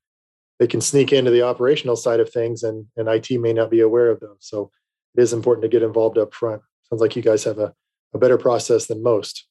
they 0.59 0.67
can 0.67 0.81
sneak 0.81 1.13
into 1.13 1.31
the 1.31 1.43
operational 1.43 1.97
side 1.97 2.21
of 2.21 2.31
things 2.31 2.63
and, 2.63 2.87
and 2.97 3.09
it 3.09 3.41
may 3.41 3.53
not 3.53 3.71
be 3.71 3.81
aware 3.81 4.11
of 4.11 4.21
those. 4.21 4.39
So 4.41 4.71
it 5.17 5.23
is 5.23 5.33
important 5.33 5.63
to 5.63 5.69
get 5.69 5.83
involved 5.83 6.19
up 6.19 6.33
front. 6.35 6.63
Sounds 6.89 7.01
like 7.01 7.17
you 7.17 7.23
guys 7.23 7.45
have 7.45 7.59
a, 7.59 7.75
a 8.13 8.19
better 8.19 8.39
process 8.39 8.87
than 8.87 9.03
most. 9.03 9.47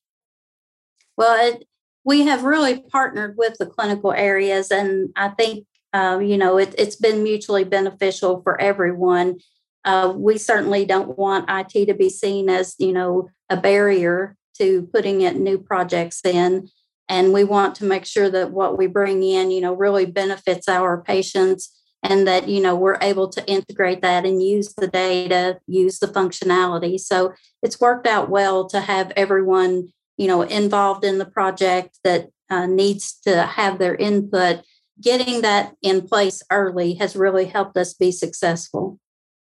Well, 1.18 1.54
it, 1.54 1.68
we 2.06 2.26
have 2.26 2.44
really 2.44 2.82
partnered 2.82 3.38
with 3.38 3.58
the 3.58 3.66
clinical 3.66 4.12
areas, 4.12 4.72
and 4.72 5.10
I 5.16 5.30
think 5.30 5.66
uh, 5.94 6.20
you 6.22 6.38
know 6.38 6.58
it, 6.58 6.78
has 6.80 6.96
been 6.96 7.24
mutually 7.24 7.64
beneficial 7.64 8.42
for 8.42 8.60
everyone. 8.60 9.40
Uh, 9.86 10.14
we 10.16 10.38
certainly 10.38 10.86
don't 10.86 11.18
want 11.18 11.50
IT 11.50 11.86
to 11.86 11.94
be 11.94 12.10
seen 12.10 12.50
as 12.50 12.76
you 12.80 12.94
know 12.94 13.30
a 13.50 13.58
barrier 13.58 14.36
to 14.58 14.88
putting 14.94 15.22
it 15.22 15.36
new 15.36 15.58
projects 15.58 16.22
in, 16.26 16.70
and 17.10 17.34
we 17.34 17.44
want 17.44 17.76
to 17.76 17.86
make 17.86 18.06
sure 18.06 18.30
that 18.30 18.52
what 18.52 18.78
we 18.78 18.88
bring 18.88 19.24
in, 19.24 19.52
you 19.52 19.62
know, 19.62 19.74
really 19.74 20.06
benefits 20.06 20.68
our 20.68 21.02
patients 21.02 21.80
and 22.02 22.28
that 22.28 22.50
you 22.50 22.62
know 22.62 22.76
we're 22.76 22.98
able 23.02 23.30
to 23.30 23.46
integrate 23.48 24.02
that 24.02 24.26
and 24.26 24.44
use 24.44 24.74
the 24.76 24.88
data 24.88 25.60
use 25.68 26.00
the 26.00 26.08
functionality. 26.08 27.00
So 27.00 27.34
it's 27.62 27.80
worked 27.80 28.08
out 28.08 28.30
well 28.30 28.68
to 28.70 28.82
have 28.82 29.12
everyone 29.16 29.90
you 30.18 30.28
know 30.28 30.42
involved 30.42 31.06
in 31.06 31.18
the 31.18 31.26
project 31.26 32.00
that 32.04 32.30
uh, 32.50 32.66
needs 32.66 33.20
to 33.26 33.44
have 33.44 33.80
their 33.80 33.96
input. 33.96 34.62
Getting 35.02 35.42
that 35.42 35.74
in 35.82 36.08
place 36.08 36.44
early 36.52 36.94
has 36.96 37.16
really 37.16 37.46
helped 37.46 37.78
us 37.78 37.94
be 37.94 38.12
successful. 38.12 39.00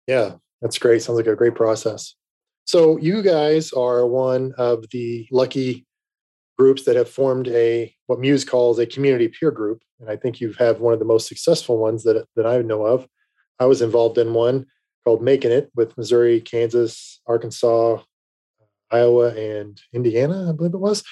Yeah 0.07 0.35
that's 0.61 0.77
great. 0.77 1.01
Sounds 1.01 1.17
like 1.17 1.27
a 1.27 1.35
great 1.35 1.55
process. 1.55 2.15
So 2.65 2.97
you 2.97 3.21
guys 3.21 3.73
are 3.73 4.05
one 4.05 4.53
of 4.57 4.85
the 4.91 5.27
lucky 5.31 5.85
groups 6.61 6.83
that 6.85 6.95
have 6.95 7.09
formed 7.09 7.47
a 7.47 7.93
what 8.07 8.19
muse 8.19 8.45
calls 8.45 8.77
a 8.77 8.85
community 8.85 9.27
peer 9.27 9.51
group 9.51 9.79
and 9.99 10.09
i 10.13 10.15
think 10.15 10.39
you 10.39 10.53
have 10.59 10.79
one 10.79 10.93
of 10.93 10.99
the 10.99 11.11
most 11.13 11.27
successful 11.27 11.77
ones 11.77 12.03
that, 12.03 12.25
that 12.35 12.45
i 12.45 12.61
know 12.61 12.83
of 12.85 13.07
i 13.59 13.65
was 13.65 13.81
involved 13.81 14.17
in 14.17 14.33
one 14.33 14.65
called 15.03 15.23
making 15.23 15.51
it 15.51 15.71
with 15.75 15.97
missouri 15.97 16.39
kansas 16.39 17.19
arkansas 17.25 17.97
Iowa 18.91 19.29
and 19.29 19.81
Indiana, 19.93 20.49
I 20.49 20.51
believe 20.51 20.73
it 20.73 20.79
was. 20.79 21.03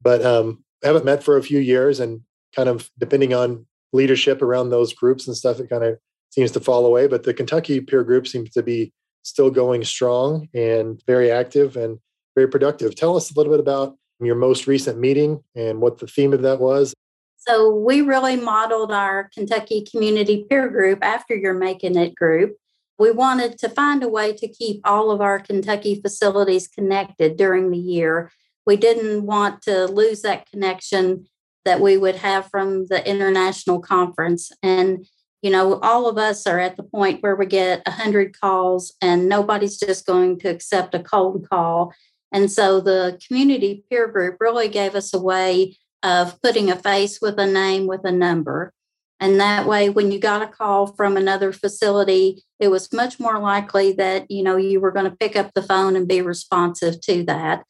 But 0.00 0.24
um, 0.24 0.64
haven't 0.82 1.04
met 1.04 1.22
for 1.22 1.36
a 1.36 1.42
few 1.42 1.58
years, 1.58 2.00
and 2.00 2.20
kind 2.54 2.68
of 2.68 2.90
depending 2.98 3.34
on 3.34 3.66
leadership 3.92 4.42
around 4.42 4.70
those 4.70 4.92
groups 4.92 5.26
and 5.26 5.36
stuff, 5.36 5.60
it 5.60 5.68
kind 5.68 5.84
of 5.84 5.98
seems 6.30 6.50
to 6.52 6.60
fall 6.60 6.86
away. 6.86 7.06
But 7.06 7.24
the 7.24 7.34
Kentucky 7.34 7.80
peer 7.80 8.04
group 8.04 8.26
seems 8.26 8.50
to 8.50 8.62
be 8.62 8.92
still 9.22 9.50
going 9.50 9.84
strong 9.84 10.48
and 10.54 11.02
very 11.06 11.30
active 11.30 11.76
and 11.76 11.98
very 12.34 12.48
productive. 12.48 12.94
Tell 12.94 13.16
us 13.16 13.30
a 13.30 13.34
little 13.38 13.52
bit 13.52 13.60
about 13.60 13.96
your 14.20 14.36
most 14.36 14.66
recent 14.66 14.98
meeting 14.98 15.42
and 15.54 15.80
what 15.80 15.98
the 15.98 16.06
theme 16.06 16.32
of 16.32 16.42
that 16.42 16.60
was. 16.60 16.94
So, 17.36 17.74
we 17.74 18.00
really 18.00 18.36
modeled 18.36 18.90
our 18.90 19.28
Kentucky 19.34 19.86
community 19.90 20.46
peer 20.48 20.68
group 20.68 21.00
after 21.02 21.34
your 21.34 21.54
Making 21.54 21.96
It 21.96 22.14
group. 22.14 22.56
we 22.98 23.10
wanted 23.10 23.58
to 23.58 23.68
find 23.68 24.02
a 24.02 24.08
way 24.08 24.32
to 24.32 24.48
keep 24.48 24.80
all 24.84 25.10
of 25.10 25.20
our 25.20 25.40
Kentucky 25.40 26.00
facilities 26.00 26.68
connected 26.68 27.36
during 27.36 27.70
the 27.70 27.78
year. 27.78 28.30
We 28.66 28.76
didn't 28.76 29.26
want 29.26 29.62
to 29.62 29.86
lose 29.86 30.22
that 30.22 30.48
connection 30.50 31.26
that 31.64 31.80
we 31.80 31.96
would 31.96 32.16
have 32.16 32.48
from 32.50 32.86
the 32.86 33.06
international 33.08 33.80
conference. 33.80 34.52
And, 34.62 35.06
you 35.42 35.50
know, 35.50 35.80
all 35.80 36.08
of 36.08 36.18
us 36.18 36.46
are 36.46 36.60
at 36.60 36.76
the 36.76 36.82
point 36.82 37.22
where 37.22 37.36
we 37.36 37.46
get 37.46 37.82
100 37.86 38.38
calls 38.38 38.94
and 39.02 39.28
nobody's 39.28 39.78
just 39.78 40.06
going 40.06 40.38
to 40.40 40.48
accept 40.48 40.94
a 40.94 41.02
cold 41.02 41.48
call. 41.48 41.92
And 42.34 42.50
so 42.50 42.80
the 42.80 43.18
community 43.26 43.84
peer 43.88 44.08
group 44.08 44.38
really 44.40 44.68
gave 44.68 44.96
us 44.96 45.14
a 45.14 45.20
way 45.20 45.78
of 46.02 46.42
putting 46.42 46.68
a 46.68 46.76
face 46.76 47.20
with 47.20 47.38
a 47.38 47.46
name 47.46 47.86
with 47.86 48.04
a 48.04 48.10
number. 48.12 48.74
And 49.20 49.40
that 49.40 49.66
way, 49.66 49.88
when 49.88 50.10
you 50.10 50.18
got 50.18 50.42
a 50.42 50.48
call 50.48 50.88
from 50.88 51.16
another 51.16 51.52
facility, 51.52 52.42
it 52.58 52.68
was 52.68 52.92
much 52.92 53.20
more 53.20 53.38
likely 53.38 53.92
that, 53.92 54.28
you 54.30 54.42
know, 54.42 54.56
you 54.56 54.80
were 54.80 54.90
going 54.90 55.08
to 55.08 55.16
pick 55.16 55.36
up 55.36 55.54
the 55.54 55.62
phone 55.62 55.94
and 55.94 56.08
be 56.08 56.20
responsive 56.20 57.00
to 57.02 57.22
that. 57.24 57.64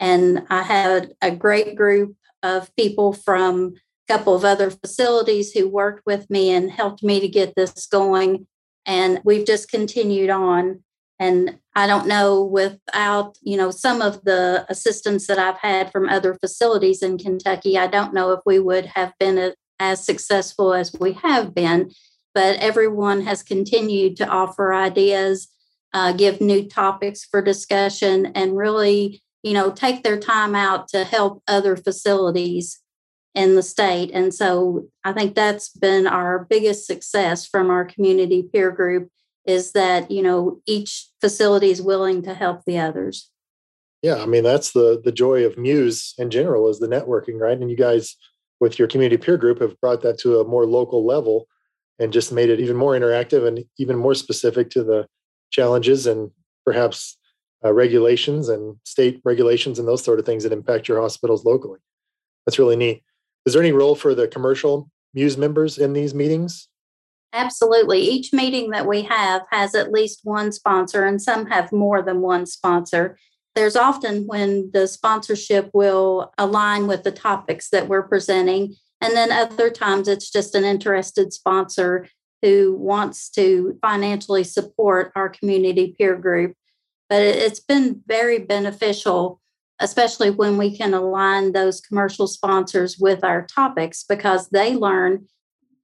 And 0.00 0.46
I 0.48 0.62
had 0.62 1.12
a 1.20 1.30
great 1.30 1.76
group 1.76 2.16
of 2.42 2.74
people 2.76 3.12
from 3.12 3.74
a 4.08 4.12
couple 4.12 4.34
of 4.34 4.44
other 4.44 4.70
facilities 4.70 5.52
who 5.52 5.68
worked 5.68 6.04
with 6.06 6.30
me 6.30 6.50
and 6.50 6.70
helped 6.70 7.02
me 7.02 7.20
to 7.20 7.28
get 7.28 7.54
this 7.54 7.84
going. 7.86 8.46
And 8.86 9.20
we've 9.22 9.46
just 9.46 9.70
continued 9.70 10.30
on. 10.30 10.82
And 11.18 11.58
I 11.74 11.86
don't 11.86 12.06
know 12.06 12.42
without, 12.44 13.36
you 13.42 13.56
know, 13.56 13.70
some 13.70 14.00
of 14.00 14.24
the 14.24 14.64
assistance 14.68 15.26
that 15.26 15.38
I've 15.38 15.58
had 15.58 15.90
from 15.90 16.08
other 16.08 16.34
facilities 16.34 17.02
in 17.02 17.18
Kentucky, 17.18 17.76
I 17.76 17.88
don't 17.88 18.14
know 18.14 18.32
if 18.32 18.40
we 18.46 18.58
would 18.60 18.86
have 18.86 19.12
been 19.18 19.52
as 19.80 20.04
successful 20.04 20.74
as 20.74 20.94
we 20.98 21.12
have 21.14 21.54
been. 21.54 21.90
But 22.34 22.58
everyone 22.60 23.22
has 23.22 23.42
continued 23.42 24.16
to 24.18 24.28
offer 24.28 24.72
ideas, 24.72 25.48
uh, 25.92 26.12
give 26.12 26.40
new 26.40 26.68
topics 26.68 27.24
for 27.24 27.42
discussion, 27.42 28.26
and 28.34 28.56
really 28.56 29.22
you 29.42 29.52
know, 29.52 29.70
take 29.70 30.02
their 30.02 30.18
time 30.18 30.54
out 30.54 30.88
to 30.88 31.04
help 31.04 31.42
other 31.46 31.76
facilities 31.76 32.80
in 33.34 33.54
the 33.54 33.62
state. 33.62 34.10
And 34.12 34.34
so 34.34 34.88
I 35.04 35.12
think 35.12 35.34
that's 35.34 35.68
been 35.70 36.06
our 36.06 36.44
biggest 36.44 36.86
success 36.86 37.46
from 37.46 37.70
our 37.70 37.84
community 37.84 38.42
peer 38.42 38.70
group 38.70 39.10
is 39.48 39.72
that, 39.72 40.10
you 40.10 40.22
know, 40.22 40.60
each 40.66 41.08
facility 41.20 41.70
is 41.70 41.82
willing 41.82 42.22
to 42.22 42.34
help 42.34 42.64
the 42.66 42.78
others. 42.78 43.30
Yeah, 44.02 44.22
I 44.22 44.26
mean 44.26 44.44
that's 44.44 44.72
the 44.72 45.00
the 45.02 45.10
joy 45.10 45.44
of 45.44 45.58
Muse 45.58 46.14
in 46.18 46.30
general 46.30 46.68
is 46.68 46.78
the 46.78 46.86
networking, 46.86 47.40
right? 47.40 47.58
And 47.58 47.70
you 47.70 47.76
guys 47.76 48.16
with 48.60 48.78
your 48.78 48.86
community 48.86 49.16
peer 49.16 49.36
group 49.36 49.60
have 49.60 49.80
brought 49.80 50.02
that 50.02 50.18
to 50.20 50.38
a 50.38 50.44
more 50.44 50.66
local 50.66 51.04
level 51.04 51.48
and 51.98 52.12
just 52.12 52.32
made 52.32 52.50
it 52.50 52.60
even 52.60 52.76
more 52.76 52.92
interactive 52.92 53.46
and 53.46 53.64
even 53.78 53.96
more 53.96 54.14
specific 54.14 54.70
to 54.70 54.84
the 54.84 55.06
challenges 55.50 56.06
and 56.06 56.30
perhaps 56.64 57.16
uh, 57.64 57.72
regulations 57.72 58.48
and 58.48 58.76
state 58.84 59.20
regulations 59.24 59.78
and 59.78 59.88
those 59.88 60.04
sort 60.04 60.20
of 60.20 60.26
things 60.26 60.44
that 60.44 60.52
impact 60.52 60.86
your 60.86 61.00
hospitals 61.00 61.44
locally. 61.44 61.80
That's 62.46 62.58
really 62.58 62.76
neat. 62.76 63.02
Is 63.46 63.54
there 63.54 63.62
any 63.62 63.72
role 63.72 63.94
for 63.94 64.14
the 64.14 64.28
commercial 64.28 64.90
Muse 65.14 65.36
members 65.36 65.78
in 65.78 65.92
these 65.92 66.14
meetings? 66.14 66.68
Absolutely. 67.32 68.00
Each 68.00 68.32
meeting 68.32 68.70
that 68.70 68.86
we 68.86 69.02
have 69.02 69.42
has 69.50 69.74
at 69.74 69.92
least 69.92 70.20
one 70.24 70.52
sponsor, 70.52 71.04
and 71.04 71.20
some 71.20 71.46
have 71.46 71.72
more 71.72 72.02
than 72.02 72.20
one 72.20 72.46
sponsor. 72.46 73.18
There's 73.54 73.76
often 73.76 74.26
when 74.26 74.70
the 74.72 74.86
sponsorship 74.86 75.70
will 75.74 76.32
align 76.38 76.86
with 76.86 77.02
the 77.02 77.12
topics 77.12 77.70
that 77.70 77.88
we're 77.88 78.08
presenting, 78.08 78.74
and 79.00 79.14
then 79.14 79.30
other 79.30 79.70
times 79.70 80.08
it's 80.08 80.30
just 80.30 80.54
an 80.54 80.64
interested 80.64 81.32
sponsor 81.32 82.06
who 82.42 82.76
wants 82.78 83.28
to 83.30 83.78
financially 83.82 84.44
support 84.44 85.12
our 85.16 85.28
community 85.28 85.94
peer 85.98 86.16
group 86.16 86.54
but 87.08 87.22
it's 87.22 87.60
been 87.60 88.02
very 88.06 88.38
beneficial 88.38 89.40
especially 89.80 90.30
when 90.30 90.56
we 90.56 90.76
can 90.76 90.92
align 90.92 91.52
those 91.52 91.80
commercial 91.80 92.26
sponsors 92.26 92.98
with 92.98 93.22
our 93.22 93.46
topics 93.46 94.04
because 94.08 94.48
they 94.48 94.74
learn 94.74 95.26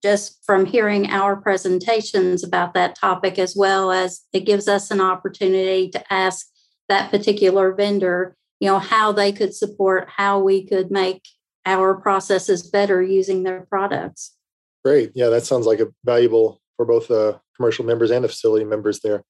just 0.05 0.39
from 0.45 0.67
hearing 0.67 1.09
our 1.09 1.35
presentations 1.35 2.45
about 2.45 2.75
that 2.75 2.95
topic 2.95 3.39
as 3.39 3.57
well 3.57 3.91
as 3.91 4.21
it 4.35 4.41
gives 4.41 4.69
us 4.69 4.91
an 4.91 5.01
opportunity 5.01 5.89
to 5.89 6.13
ask 6.13 6.47
that 6.89 7.11
particular 7.11 7.73
vendor 7.73 8.37
you 8.61 8.69
know 8.69 8.79
how 8.79 9.11
they 9.11 9.33
could 9.33 9.55
support 9.55 10.09
how 10.17 10.39
we 10.39 10.65
could 10.65 10.91
make 10.91 11.23
our 11.65 11.95
processes 11.95 12.63
better 12.63 13.03
using 13.03 13.43
their 13.43 13.63
products 13.63 14.37
great 14.85 15.11
yeah 15.15 15.29
that 15.29 15.47
sounds 15.47 15.65
like 15.65 15.81
a 15.81 15.89
valuable 16.05 16.61
for 16.77 16.85
both 16.85 17.09
the 17.09 17.41
commercial 17.57 17.85
members 17.85 18.11
and 18.11 18.23
the 18.23 18.29
facility 18.29 18.65
members 18.65 19.01
there 19.01 19.25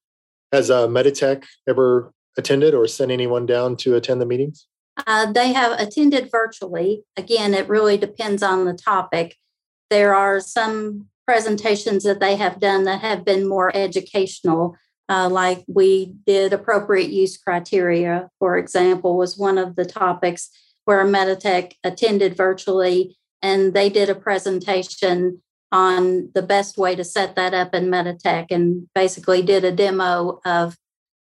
has 0.53 0.71
uh, 0.71 0.87
Meditech 0.87 1.45
ever 1.69 2.13
attended 2.37 2.75
or 2.75 2.87
sent 2.87 3.11
anyone 3.11 3.47
down 3.47 3.77
to 3.77 3.97
attend 3.97 4.21
the 4.21 4.27
meetings? 4.27 4.67
Uh, 5.07 5.31
they 5.33 5.53
have 5.53 5.79
attended 5.79 6.31
virtually. 6.31 7.05
Again, 7.17 7.55
it 7.55 7.69
really 7.69 7.97
depends 7.97 8.43
on 8.43 8.65
the 8.65 8.75
topic. 8.75 9.37
There 9.95 10.13
are 10.13 10.41
some 10.41 11.07
presentations 11.25 12.03
that 12.03 12.19
they 12.19 12.35
have 12.35 12.59
done 12.59 12.83
that 12.83 13.01
have 13.03 13.25
been 13.25 13.49
more 13.49 13.71
educational, 13.77 14.77
uh, 15.09 15.29
like 15.29 15.63
we 15.69 16.17
did 16.27 16.53
appropriate 16.53 17.11
use 17.11 17.37
criteria, 17.37 18.29
for 18.41 18.59
example, 18.59 19.17
was 19.17 19.39
one 19.39 19.57
of 19.57 19.77
the 19.77 19.85
topics 19.85 20.51
where 20.85 21.07
Meditech 21.07 21.75
attended 21.85 22.37
virtually 22.37 23.17
and 23.41 23.73
they 23.73 23.89
did 23.89 24.11
a 24.11 24.17
presentation 24.17 25.41
on 25.71 26.29
the 26.35 26.43
best 26.43 26.77
way 26.77 26.97
to 26.97 27.05
set 27.05 27.37
that 27.37 27.55
up 27.55 27.73
in 27.73 27.85
Meditech 27.85 28.47
and 28.51 28.89
basically 28.97 29.43
did 29.43 29.65
a 29.65 29.71
demo 29.71 30.41
of 30.45 30.77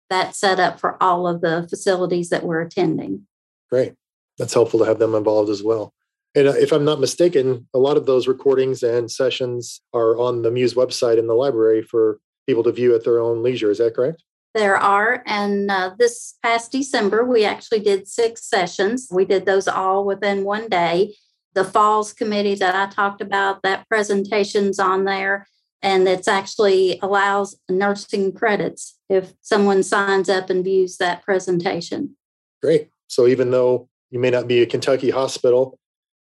that 0.08 0.34
setup 0.34 0.80
for 0.80 0.96
all 0.98 1.26
of 1.26 1.42
the 1.42 1.66
facilities 1.68 2.30
that 2.30 2.42
we're 2.42 2.62
attending. 2.62 3.26
Great. 3.68 3.92
That's 4.38 4.54
helpful 4.54 4.78
to 4.80 4.86
have 4.86 4.98
them 4.98 5.14
involved 5.14 5.50
as 5.50 5.62
well. 5.62 5.92
And 6.34 6.48
uh, 6.48 6.52
if 6.52 6.72
I'm 6.72 6.84
not 6.84 7.00
mistaken, 7.00 7.68
a 7.74 7.78
lot 7.78 7.96
of 7.96 8.06
those 8.06 8.26
recordings 8.26 8.82
and 8.82 9.10
sessions 9.10 9.80
are 9.92 10.18
on 10.18 10.42
the 10.42 10.50
Muse 10.50 10.74
website 10.74 11.18
in 11.18 11.26
the 11.26 11.34
library 11.34 11.82
for 11.82 12.18
people 12.46 12.62
to 12.64 12.72
view 12.72 12.94
at 12.94 13.04
their 13.04 13.20
own 13.20 13.42
leisure. 13.42 13.70
Is 13.70 13.78
that 13.78 13.94
correct? 13.94 14.22
There 14.54 14.76
are. 14.76 15.22
And 15.26 15.70
uh, 15.70 15.94
this 15.98 16.34
past 16.42 16.72
December, 16.72 17.24
we 17.24 17.44
actually 17.44 17.80
did 17.80 18.08
six 18.08 18.44
sessions. 18.44 19.08
We 19.10 19.24
did 19.24 19.46
those 19.46 19.68
all 19.68 20.04
within 20.04 20.44
one 20.44 20.68
day 20.68 21.14
the 21.54 21.64
falls 21.64 22.12
committee 22.12 22.54
that 22.56 22.74
I 22.74 22.90
talked 22.90 23.20
about, 23.20 23.62
that 23.62 23.88
presentation's 23.88 24.78
on 24.78 25.04
there. 25.04 25.46
And 25.82 26.06
it's 26.06 26.28
actually 26.28 26.98
allows 27.02 27.58
nursing 27.68 28.32
credits 28.32 28.98
if 29.08 29.34
someone 29.40 29.82
signs 29.82 30.28
up 30.28 30.48
and 30.48 30.64
views 30.64 30.96
that 30.98 31.22
presentation. 31.22 32.16
Great. 32.62 32.88
So 33.08 33.26
even 33.26 33.50
though 33.50 33.88
you 34.10 34.20
may 34.20 34.30
not 34.30 34.46
be 34.46 34.62
a 34.62 34.66
Kentucky 34.66 35.10
hospital, 35.10 35.78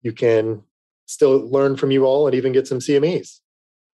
you 0.07 0.13
can 0.13 0.63
still 1.05 1.51
learn 1.51 1.75
from 1.75 1.91
you 1.91 2.05
all 2.05 2.27
and 2.27 2.35
even 2.35 2.53
get 2.53 2.65
some 2.65 2.79
CMEs. 2.79 3.39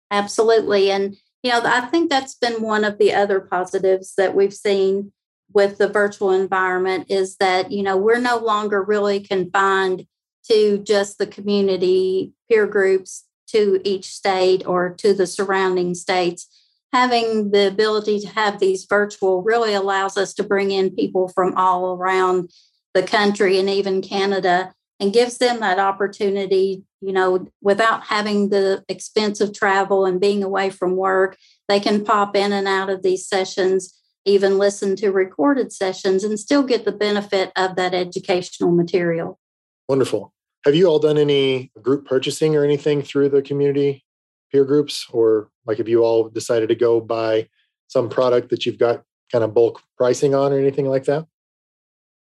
Absolutely. 0.10 0.90
And, 0.90 1.18
you 1.44 1.52
know, 1.52 1.60
I 1.66 1.82
think 1.82 2.10
that's 2.10 2.36
been 2.36 2.62
one 2.62 2.86
of 2.86 2.98
the 2.98 3.14
other 3.14 3.42
positives 3.42 4.14
that 4.16 4.34
we've 4.34 4.54
seen 4.54 5.12
with 5.52 5.78
the 5.78 5.90
virtual 5.90 6.32
environment 6.32 7.08
is 7.10 7.36
that, 7.38 7.72
you 7.74 7.84
know, 7.84 7.98
we're 7.98 8.22
no 8.22 8.38
longer 8.38 8.82
really 8.82 9.20
confined 9.20 10.08
to 10.50 10.78
just 10.78 11.18
the 11.18 11.28
community 11.28 12.32
peer 12.50 12.66
groups 12.66 13.26
to 13.48 13.82
each 13.84 14.06
state 14.06 14.66
or 14.66 14.90
to 14.90 15.14
the 15.14 15.28
surrounding 15.28 15.94
states. 15.94 16.48
Having 16.94 17.52
the 17.52 17.68
ability 17.68 18.22
to 18.22 18.30
have 18.30 18.60
these 18.60 18.86
virtual 18.86 19.44
really 19.44 19.74
allows 19.74 20.16
us 20.18 20.34
to 20.36 20.44
bring 20.44 20.72
in 20.72 20.96
people 20.96 21.28
from 21.28 21.54
all 21.58 21.96
around 21.96 22.50
the 22.94 23.04
country 23.04 23.60
and 23.60 23.70
even 23.70 24.02
Canada 24.02 24.74
and 25.00 25.14
gives 25.14 25.38
them 25.38 25.60
that 25.60 25.80
opportunity, 25.80 26.84
you 27.02 27.14
know, 27.14 27.48
without 27.62 28.04
having 28.06 28.50
the 28.50 28.84
expense 28.90 29.40
of 29.40 29.54
travel 29.54 30.06
and 30.06 30.20
being 30.20 30.44
away 30.44 30.70
from 30.70 30.96
work. 30.96 31.38
They 31.68 31.80
can 31.80 32.04
pop 32.04 32.36
in 32.36 32.52
and 32.52 32.68
out 32.68 32.90
of 32.90 33.04
these 33.04 33.28
sessions, 33.28 34.00
even 34.26 34.58
listen 34.58 34.96
to 34.98 35.12
recorded 35.12 35.72
sessions, 35.72 36.24
and 36.24 36.40
still 36.40 36.64
get 36.64 36.86
the 36.86 36.92
benefit 36.92 37.52
of 37.56 37.76
that 37.76 37.94
educational 37.94 38.72
material. 38.72 39.40
Wonderful. 39.88 40.34
Have 40.66 40.76
you 40.76 40.88
all 40.88 41.00
done 41.00 41.18
any 41.18 41.72
group 41.82 42.06
purchasing 42.06 42.56
or 42.56 42.64
anything 42.64 43.02
through 43.02 43.30
the 43.30 43.42
community 43.42 44.04
peer 44.52 44.66
groups? 44.66 45.08
Or 45.12 45.50
like 45.66 45.78
have 45.78 45.88
you 45.88 46.04
all 46.04 46.30
decided 46.30 46.70
to 46.70 46.76
go 46.76 47.00
buy 47.00 47.48
some 47.88 48.10
product 48.10 48.50
that 48.50 48.66
you've 48.66 48.80
got 48.80 49.04
kind 49.32 49.44
of 49.44 49.54
bulk 49.54 49.82
pricing 49.96 50.34
on 50.34 50.52
or 50.52 50.60
anything 50.60 50.90
like 50.90 51.06
that? 51.06 51.26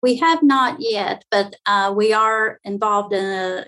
We 0.02 0.16
have 0.16 0.42
not 0.42 0.76
yet, 0.80 1.24
but 1.30 1.56
uh, 1.66 1.92
we 1.96 2.12
are 2.12 2.58
involved 2.64 3.12
in 3.12 3.24
a, 3.24 3.66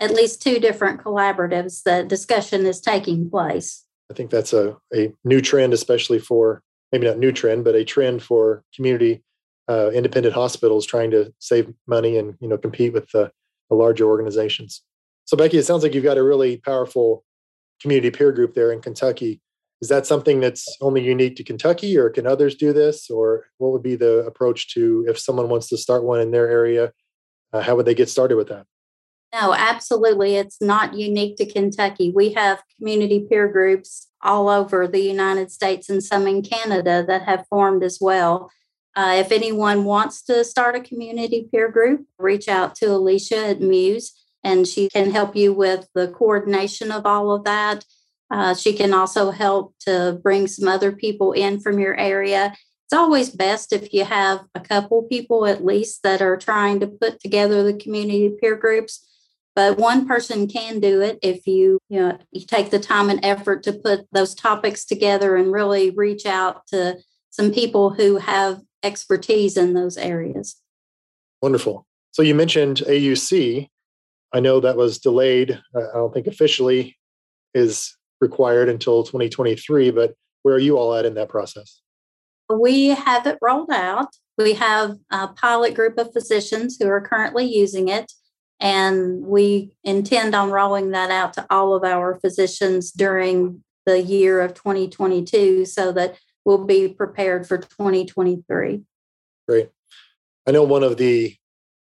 at 0.00 0.10
least 0.10 0.42
two 0.42 0.58
different 0.58 1.02
collaboratives. 1.02 1.82
The 1.82 2.02
discussion 2.02 2.64
is 2.66 2.80
taking 2.80 3.30
place. 3.30 3.84
I 4.10 4.14
think 4.14 4.30
that's 4.30 4.52
a, 4.52 4.76
a 4.94 5.12
new 5.24 5.40
trend, 5.40 5.74
especially 5.74 6.18
for 6.18 6.62
maybe 6.92 7.06
not 7.06 7.18
new 7.18 7.32
trend, 7.32 7.64
but 7.64 7.74
a 7.74 7.84
trend 7.84 8.22
for 8.22 8.64
community 8.74 9.22
uh, 9.68 9.90
independent 9.90 10.34
hospitals 10.34 10.86
trying 10.86 11.10
to 11.10 11.32
save 11.38 11.72
money 11.86 12.16
and 12.16 12.36
you 12.40 12.48
know 12.48 12.56
compete 12.56 12.92
with 12.92 13.10
the 13.10 13.30
the 13.68 13.74
larger 13.74 14.04
organizations. 14.04 14.82
So, 15.24 15.36
Becky, 15.36 15.58
it 15.58 15.64
sounds 15.64 15.82
like 15.82 15.92
you've 15.92 16.04
got 16.04 16.18
a 16.18 16.22
really 16.22 16.58
powerful 16.58 17.24
community 17.82 18.10
peer 18.10 18.32
group 18.32 18.54
there 18.54 18.72
in 18.72 18.80
Kentucky. 18.80 19.40
Is 19.82 19.88
that 19.88 20.06
something 20.06 20.40
that's 20.40 20.76
only 20.80 21.02
unique 21.02 21.36
to 21.36 21.44
Kentucky, 21.44 21.98
or 21.98 22.08
can 22.08 22.26
others 22.26 22.54
do 22.54 22.72
this? 22.72 23.10
Or 23.10 23.46
what 23.58 23.72
would 23.72 23.82
be 23.82 23.96
the 23.96 24.18
approach 24.20 24.72
to 24.74 25.04
if 25.08 25.18
someone 25.18 25.48
wants 25.48 25.68
to 25.68 25.76
start 25.76 26.04
one 26.04 26.20
in 26.20 26.30
their 26.30 26.48
area? 26.48 26.92
Uh, 27.52 27.60
how 27.60 27.76
would 27.76 27.86
they 27.86 27.94
get 27.94 28.08
started 28.08 28.36
with 28.36 28.48
that? 28.48 28.66
No, 29.34 29.52
absolutely. 29.52 30.36
It's 30.36 30.62
not 30.62 30.94
unique 30.94 31.36
to 31.36 31.46
Kentucky. 31.46 32.10
We 32.10 32.32
have 32.32 32.62
community 32.78 33.26
peer 33.28 33.48
groups 33.48 34.08
all 34.22 34.48
over 34.48 34.88
the 34.88 35.00
United 35.00 35.50
States 35.50 35.90
and 35.90 36.02
some 36.02 36.26
in 36.26 36.42
Canada 36.42 37.04
that 37.06 37.22
have 37.22 37.46
formed 37.48 37.82
as 37.82 37.98
well. 38.00 38.50
Uh, 38.94 39.16
if 39.18 39.30
anyone 39.30 39.84
wants 39.84 40.22
to 40.22 40.42
start 40.42 40.74
a 40.74 40.80
community 40.80 41.48
peer 41.52 41.70
group, 41.70 42.06
reach 42.18 42.48
out 42.48 42.74
to 42.76 42.86
Alicia 42.86 43.48
at 43.48 43.60
Muse 43.60 44.14
and 44.42 44.66
she 44.66 44.88
can 44.88 45.10
help 45.10 45.36
you 45.36 45.52
with 45.52 45.88
the 45.94 46.08
coordination 46.08 46.90
of 46.90 47.04
all 47.04 47.32
of 47.32 47.44
that. 47.44 47.84
Uh, 48.30 48.54
she 48.54 48.72
can 48.72 48.92
also 48.92 49.30
help 49.30 49.74
to 49.80 50.18
bring 50.22 50.46
some 50.46 50.68
other 50.68 50.92
people 50.92 51.32
in 51.32 51.60
from 51.60 51.78
your 51.78 51.96
area. 51.98 52.54
It's 52.86 52.92
always 52.92 53.30
best 53.30 53.72
if 53.72 53.92
you 53.92 54.04
have 54.04 54.44
a 54.54 54.60
couple 54.60 55.02
people 55.04 55.46
at 55.46 55.64
least 55.64 56.02
that 56.02 56.22
are 56.22 56.36
trying 56.36 56.80
to 56.80 56.86
put 56.86 57.20
together 57.20 57.62
the 57.62 57.74
community 57.74 58.32
peer 58.40 58.56
groups. 58.56 59.06
But 59.54 59.78
one 59.78 60.06
person 60.06 60.48
can 60.48 60.80
do 60.80 61.00
it 61.00 61.18
if 61.22 61.46
you, 61.46 61.78
you 61.88 61.98
know, 62.00 62.18
you 62.30 62.44
take 62.44 62.70
the 62.70 62.78
time 62.78 63.08
and 63.08 63.24
effort 63.24 63.62
to 63.62 63.72
put 63.72 64.06
those 64.12 64.34
topics 64.34 64.84
together 64.84 65.34
and 65.36 65.50
really 65.50 65.90
reach 65.90 66.26
out 66.26 66.66
to 66.68 66.98
some 67.30 67.52
people 67.52 67.90
who 67.90 68.18
have 68.18 68.60
expertise 68.82 69.56
in 69.56 69.72
those 69.72 69.96
areas. 69.96 70.56
Wonderful. 71.40 71.86
So 72.12 72.22
you 72.22 72.34
mentioned 72.34 72.82
AUC. 72.86 73.68
I 74.32 74.40
know 74.40 74.60
that 74.60 74.76
was 74.76 74.98
delayed. 74.98 75.58
I 75.74 75.80
don't 75.94 76.12
think 76.12 76.26
officially 76.26 76.96
is 77.54 77.95
required 78.20 78.68
until 78.68 79.04
2023, 79.04 79.90
but 79.90 80.14
where 80.42 80.54
are 80.54 80.60
you 80.60 80.78
all 80.78 80.94
at 80.94 81.04
in 81.04 81.14
that 81.14 81.28
process? 81.28 81.80
We 82.48 82.88
have 82.88 83.26
it 83.26 83.38
rolled 83.42 83.70
out. 83.70 84.08
We 84.38 84.54
have 84.54 84.96
a 85.10 85.28
pilot 85.28 85.74
group 85.74 85.98
of 85.98 86.12
physicians 86.12 86.76
who 86.78 86.88
are 86.88 87.00
currently 87.00 87.44
using 87.44 87.88
it, 87.88 88.12
and 88.60 89.22
we 89.22 89.72
intend 89.82 90.34
on 90.34 90.50
rolling 90.50 90.90
that 90.90 91.10
out 91.10 91.32
to 91.34 91.46
all 91.50 91.74
of 91.74 91.84
our 91.84 92.18
physicians 92.20 92.92
during 92.92 93.64
the 93.86 94.00
year 94.00 94.40
of 94.40 94.54
2022 94.54 95.64
so 95.64 95.92
that 95.92 96.16
we'll 96.44 96.64
be 96.64 96.88
prepared 96.88 97.46
for 97.46 97.58
2023. 97.58 98.82
Great. 99.48 99.70
I 100.46 100.50
know 100.50 100.62
one 100.62 100.82
of 100.82 100.96
the 100.96 101.34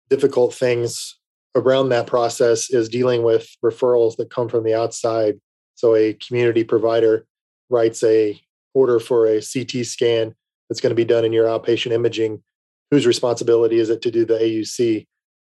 difficult 0.10 0.54
things 0.54 1.18
around 1.56 1.90
that 1.90 2.08
process 2.08 2.70
is 2.70 2.90
dealing 2.90 3.24
with 3.24 3.50
referrals 3.64 4.16
that 4.18 4.30
come 4.30 4.48
from 4.48 4.64
the 4.64 4.74
outside 4.74 5.40
so 5.78 5.96
a 5.96 6.14
community 6.14 6.64
provider 6.64 7.28
writes 7.70 8.04
a 8.04 8.42
order 8.74 9.00
for 9.00 9.28
a 9.28 9.42
CT 9.42 9.86
scan 9.86 10.34
that's 10.68 10.82
going 10.82 10.90
to 10.90 10.96
be 10.96 11.06
done 11.06 11.24
in 11.24 11.32
your 11.32 11.46
outpatient 11.46 11.92
imaging. 11.92 12.42
Whose 12.90 13.06
responsibility 13.06 13.78
is 13.78 13.90
it 13.92 14.02
to 14.02 14.12
do 14.12 14.26
the 14.26 14.40
AUC? 14.40 15.06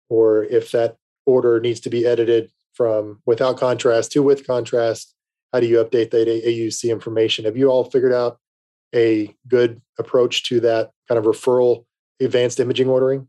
Or 0.08 0.44
if 0.44 0.70
that 0.72 0.96
order 1.26 1.60
needs 1.60 1.80
to 1.80 1.90
be 1.90 2.06
edited 2.06 2.50
from 2.72 3.20
without 3.26 3.58
contrast 3.58 4.12
to 4.12 4.22
with 4.22 4.46
contrast, 4.46 5.12
how 5.52 5.58
do 5.58 5.66
you 5.66 5.78
update 5.78 6.12
that 6.12 6.28
AUC 6.28 6.90
information? 6.90 7.44
Have 7.44 7.56
you 7.56 7.68
all 7.68 7.84
figured 7.84 8.12
out 8.12 8.38
a 8.94 9.34
good 9.48 9.82
approach 9.98 10.44
to 10.44 10.60
that 10.60 10.92
kind 11.08 11.18
of 11.18 11.24
referral 11.24 11.84
advanced 12.20 12.60
imaging 12.60 12.88
ordering? 12.88 13.26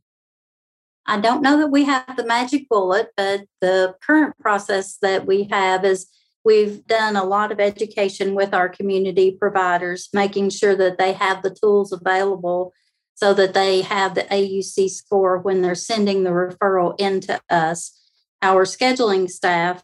I 1.08 1.20
don't 1.20 1.42
know 1.42 1.58
that 1.58 1.68
we 1.68 1.86
have 1.86 2.16
the 2.16 2.26
magic 2.26 2.70
bullet, 2.70 3.10
but 3.18 3.46
the 3.62 3.96
current 4.06 4.38
process 4.40 4.98
that 5.02 5.26
we 5.26 5.46
have 5.46 5.84
is 5.84 6.08
We've 6.46 6.86
done 6.86 7.16
a 7.16 7.24
lot 7.24 7.52
of 7.52 7.60
education 7.60 8.36
with 8.36 8.54
our 8.54 8.68
community 8.68 9.32
providers, 9.32 10.10
making 10.14 10.50
sure 10.50 10.76
that 10.76 10.98
they 10.98 11.14
have 11.14 11.42
the 11.42 11.56
tools 11.56 11.92
available 11.94 12.74
so 13.16 13.34
that 13.34 13.54
they 13.54 13.82
have 13.82 14.16
the 14.16 14.24
AUC 14.24 14.90
score 14.90 15.38
when 15.38 15.62
they're 15.62 15.76
sending 15.76 16.24
the 16.24 16.32
referral 16.32 17.00
into 17.00 17.40
us. 17.50 17.98
Our 18.42 18.66
scheduling 18.66 19.30
staff 19.30 19.84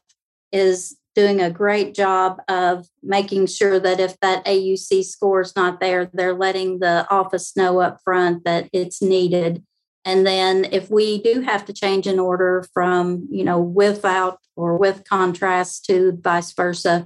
is 0.52 0.98
doing 1.16 1.42
a 1.42 1.52
great 1.52 1.94
job 1.94 2.42
of 2.48 2.88
making 3.04 3.46
sure 3.48 3.80
that 3.80 4.00
if 4.00 4.20
that 4.20 4.46
AUC 4.46 5.04
score 5.04 5.42
is 5.42 5.56
not 5.56 5.80
there, 5.80 6.10
they're 6.14 6.34
letting 6.34 6.80
the 6.80 7.08
office 7.10 7.56
know 7.56 7.80
up 7.80 8.00
front 8.04 8.44
that 8.46 8.70
it's 8.74 9.02
needed. 9.02 9.64
And 10.06 10.26
then 10.26 10.66
if 10.72 10.90
we 10.90 11.22
do 11.22 11.42
have 11.42 11.66
to 11.66 11.74
change 11.74 12.08
an 12.08 12.20
order 12.20 12.66
from, 12.74 13.28
you 13.30 13.44
know, 13.44 13.60
without 13.60 14.40
or 14.56 14.78
with 14.78 15.04
contrast 15.04 15.86
to 15.86 16.18
vice 16.22 16.52
versa, 16.54 17.06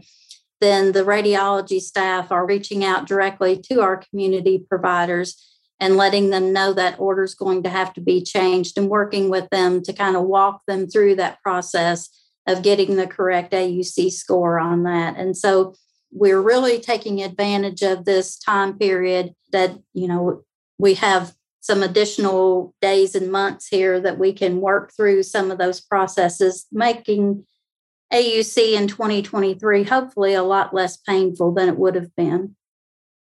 then 0.62 0.91
the 0.93 1.03
radiology 1.03 1.82
staff 1.82 2.32
are 2.32 2.45
reaching 2.45 2.84
out 2.86 3.08
directly 3.08 3.58
to 3.58 3.82
our 3.82 3.97
community 3.97 4.63
providers 4.69 5.43
and 5.79 5.97
letting 5.97 6.29
them 6.29 6.53
know 6.53 6.71
that 6.71 6.99
order 6.99 7.23
is 7.23 7.36
going 7.36 7.63
to 7.63 7.69
have 7.69 7.93
to 7.93 8.01
be 8.01 8.23
changed 8.23 8.77
and 8.77 8.89
working 8.89 9.29
with 9.29 9.49
them 9.49 9.82
to 9.84 9.91
kind 9.91 10.15
of 10.15 10.23
walk 10.23 10.62
them 10.67 10.88
through 10.88 11.15
that 11.15 11.41
process 11.41 12.10
of 12.47 12.63
getting 12.63 12.95
the 12.95 13.08
correct 13.08 13.51
AUC 13.51 14.12
score 14.12 14.60
on 14.60 14.84
that. 14.84 15.17
And 15.17 15.36
so 15.36 15.75
we're 16.12 16.41
really 16.41 16.79
taking 16.79 17.21
advantage 17.21 17.82
of 17.82 18.06
this 18.06 18.38
time 18.38 18.77
period 18.77 19.34
that, 19.51 19.77
you 19.93 20.08
know, 20.08 20.43
we 20.77 20.93
have 20.93 21.34
some 21.63 21.82
additional 21.82 22.76
days 22.82 23.15
and 23.15 23.32
months 23.32 23.67
here 23.67 23.97
that 24.02 24.19
we 24.19 24.34
can 24.34 24.60
work 24.60 24.91
through 24.93 25.23
some 25.23 25.49
of 25.49 25.58
those 25.58 25.80
processes, 25.80 26.65
making 26.73 27.45
AUC 28.12 28.73
in 28.73 28.89
2023 28.89 29.86
hopefully 29.86 30.34
a 30.34 30.43
lot 30.43 30.73
less 30.73 30.97
painful 30.97 31.54
than 31.54 31.69
it 31.69 31.78
would 31.78 31.95
have 31.95 32.13
been. 32.17 32.58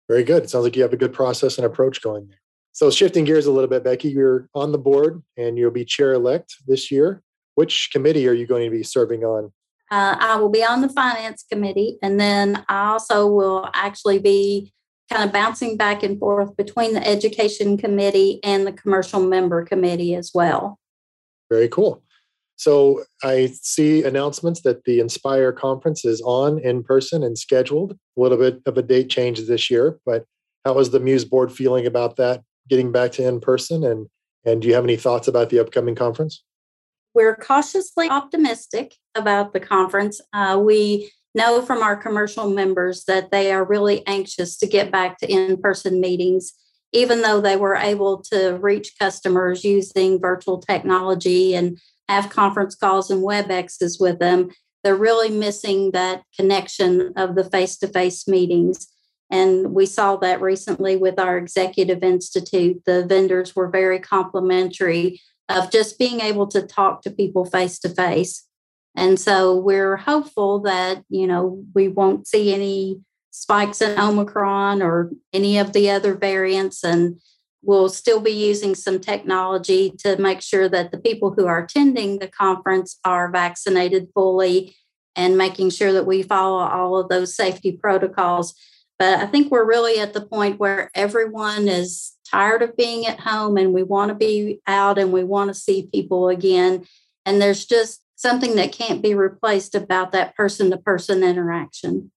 Very 0.09 0.23
good. 0.23 0.45
It 0.45 0.51
sounds 0.51 0.63
like 0.63 0.77
you 0.77 0.83
have 0.83 0.93
a 0.93 0.97
good 0.97 1.13
process 1.13 1.59
and 1.59 1.67
approach 1.67 2.01
going 2.01 2.29
there. 2.29 2.39
So, 2.71 2.93
shifting 2.93 3.25
gears 3.25 3.47
a 3.47 3.51
little 3.51 3.69
bit, 3.69 3.83
Becky, 3.83 4.09
you're 4.09 4.49
on 4.55 4.71
the 4.71 4.79
board 4.79 5.21
and 5.37 5.59
you'll 5.59 5.73
be 5.73 5.85
chair 5.85 6.13
elect 6.13 6.55
this 6.65 6.93
year. 6.93 7.23
Which 7.57 7.91
committee 7.93 8.29
are 8.29 8.33
you 8.33 8.47
going 8.47 8.71
to 8.71 8.71
be 8.71 8.85
serving 8.85 9.25
on? 9.25 9.53
Uh, 9.91 10.15
I 10.17 10.37
will 10.37 10.49
be 10.49 10.65
on 10.65 10.81
the 10.81 10.89
finance 10.89 11.45
committee, 11.51 11.99
and 12.03 12.21
then 12.21 12.65
I 12.69 12.91
also 12.91 13.27
will 13.27 13.69
actually 13.75 14.21
be 14.21 14.73
kind 15.11 15.25
of 15.25 15.33
bouncing 15.33 15.77
back 15.77 16.03
and 16.03 16.19
forth 16.19 16.57
between 16.57 16.95
the 16.95 17.07
education 17.07 17.77
committee 17.77 18.41
and 18.43 18.67
the 18.67 18.73
commercial 18.73 19.21
member 19.21 19.65
committee 19.65 20.15
as 20.15 20.33
well. 20.35 20.79
Very 21.51 21.69
cool. 21.69 22.03
So 22.57 23.05
I 23.23 23.53
see 23.63 24.03
announcements 24.03 24.63
that 24.63 24.85
the 24.85 24.99
Inspire 24.99 25.53
conference 25.53 26.05
is 26.05 26.21
on 26.23 26.59
in 26.59 26.83
person 26.83 27.23
and 27.23 27.39
scheduled. 27.39 27.93
A 27.93 28.21
little 28.21 28.37
bit 28.37 28.61
of 28.67 28.77
a 28.77 28.83
date 28.83 29.09
change 29.09 29.41
this 29.41 29.71
year, 29.71 29.99
but 30.05 30.25
how 30.65 30.79
is 30.81 30.91
the 30.91 31.01
Muse 31.01 31.25
board 31.25 31.53
feeling 31.53 31.87
about 31.87 32.17
that 32.17 32.43
getting 32.69 32.91
back 32.91 33.13
to 33.13 33.27
in 33.27 33.41
person? 33.41 33.85
And 33.85 34.09
and 34.45 34.63
do 34.63 34.69
you 34.69 34.75
have 34.75 34.85
any 34.85 34.97
thoughts 34.97 35.29
about 35.29 35.51
the 35.51 35.59
upcoming 35.59 35.95
conference? 35.95 36.43
We're 37.15 37.37
cautiously 37.37 38.09
optimistic 38.09 38.95
about 39.15 39.53
the 39.53 39.61
conference. 39.61 40.21
Uh, 40.33 40.61
we 40.63 41.11
know 41.35 41.63
from 41.63 41.83
our 41.83 41.97
commercial 41.97 42.51
members 42.51 43.05
that 43.05 43.31
they 43.31 43.53
are 43.53 43.65
really 43.65 44.07
anxious 44.07 44.57
to 44.59 44.67
get 44.67 44.91
back 44.91 45.19
to 45.19 45.31
in 45.31 45.57
person 45.61 46.01
meetings, 46.01 46.53
even 46.93 47.23
though 47.23 47.41
they 47.41 47.57
were 47.57 47.77
able 47.77 48.23
to 48.23 48.59
reach 48.61 48.99
customers 48.99 49.65
using 49.65 50.21
virtual 50.21 50.59
technology 50.59 51.55
and 51.55 51.79
have 52.09 52.31
conference 52.31 52.75
calls 52.75 53.11
and 53.11 53.23
WebExes 53.23 54.01
with 54.01 54.19
them. 54.19 54.51
They're 54.83 54.97
really 54.97 55.29
missing 55.31 55.91
that 55.93 56.23
connection 56.37 57.13
of 57.17 57.35
the 57.35 57.45
face 57.45 57.77
to 57.79 57.89
face 57.89 58.27
meetings. 58.27 58.89
And 59.31 59.75
we 59.75 59.85
saw 59.85 60.17
that 60.17 60.41
recently 60.41 60.97
with 60.97 61.19
our 61.19 61.37
executive 61.37 62.03
institute. 62.03 62.83
The 62.87 63.05
vendors 63.05 63.55
were 63.55 63.69
very 63.69 63.99
complimentary 63.99 65.21
of 65.51 65.71
just 65.71 65.99
being 65.99 66.21
able 66.21 66.47
to 66.49 66.63
talk 66.63 67.03
to 67.03 67.11
people 67.11 67.45
face 67.45 67.79
to 67.81 67.91
face. 67.91 68.48
And 68.99 69.19
so 69.19 69.57
we're 69.57 69.97
hopeful 69.97 70.61
that, 70.61 71.05
you 71.09 71.27
know, 71.27 71.65
we 71.75 71.89
won't 71.89 72.27
see 72.27 72.53
any 72.53 73.01
spikes 73.31 73.81
in 73.81 73.99
Omicron 73.99 74.83
or 74.83 75.11
any 75.33 75.59
of 75.59 75.73
the 75.73 75.91
other 75.91 76.15
variants. 76.15 76.85
And 76.85 77.21
We'll 77.63 77.89
still 77.89 78.21
be 78.21 78.31
using 78.31 78.75
some 78.75 79.01
technology 79.01 79.91
to 79.99 80.17
make 80.17 80.41
sure 80.41 80.69
that 80.69 80.93
the 80.93 80.99
people 80.99 81.33
who 81.33 81.47
are 81.47 81.65
attending 81.65 82.19
the 82.19 82.29
conference 82.29 82.99
are 83.05 83.31
vaccinated 83.31 84.09
fully 84.15 84.77
and 85.17 85.37
making 85.37 85.71
sure 85.71 85.93
that 85.93 86.07
we 86.07 86.23
follow 86.23 86.61
all 86.61 86.97
of 86.97 87.09
those 87.09 87.35
safety 87.35 87.73
protocols. 87.73 88.55
But 88.99 89.19
I 89.19 89.27
think 89.27 89.51
we're 89.51 89.67
really 89.67 89.99
at 89.99 90.13
the 90.13 90.25
point 90.25 90.61
where 90.61 90.91
everyone 90.95 91.69
is 91.69 92.13
tired 92.31 92.63
of 92.63 92.77
being 92.77 93.07
at 93.07 93.21
home 93.21 93.57
and 93.57 93.75
we 93.75 93.83
want 93.83 94.11
to 94.11 94.15
be 94.15 94.61
out 94.67 94.99
and 94.99 95.13
we 95.13 95.25
want 95.25 95.49
to 95.49 95.55
see 95.55 95.89
people 95.93 96.29
again. 96.29 96.87
And 97.27 97.43
there's 97.43 97.67
just 97.67 98.01
something 98.19 98.57
that 98.57 98.73
can't 98.73 99.01
be 99.01 99.15
replaced 99.15 99.77
about 99.77 100.11
that 100.11 100.35
person 100.35 100.71
to 100.71 100.77
person 100.77 101.23
interaction. 101.23 102.11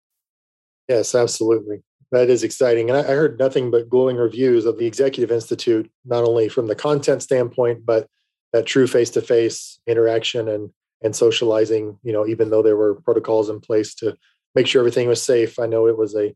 Yes, 0.89 1.13
absolutely. 1.13 1.83
That 2.11 2.29
is 2.29 2.43
exciting. 2.43 2.89
And 2.89 2.97
I, 2.97 3.03
heard 3.03 3.37
nothing 3.37 3.69
but 3.71 3.87
glowing 3.87 4.17
reviews 4.17 4.65
of 4.65 4.79
the 4.79 4.87
Executive 4.87 5.31
Institute, 5.31 5.89
not 6.03 6.25
only 6.25 6.49
from 6.49 6.67
the 6.67 6.75
content 6.75 7.21
standpoint, 7.21 7.85
but 7.85 8.07
that 8.51 8.65
true 8.65 8.87
face-to-face 8.87 9.79
interaction 9.87 10.49
and 10.49 10.71
and 11.03 11.15
socializing, 11.15 11.97
you 12.03 12.13
know, 12.13 12.27
even 12.27 12.51
though 12.51 12.61
there 12.61 12.77
were 12.77 13.01
protocols 13.01 13.49
in 13.49 13.59
place 13.59 13.95
to 13.95 14.15
make 14.53 14.67
sure 14.67 14.81
everything 14.81 15.07
was 15.07 15.21
safe. 15.21 15.57
I 15.57 15.65
know 15.65 15.87
it 15.87 15.97
was 15.97 16.15
a 16.15 16.35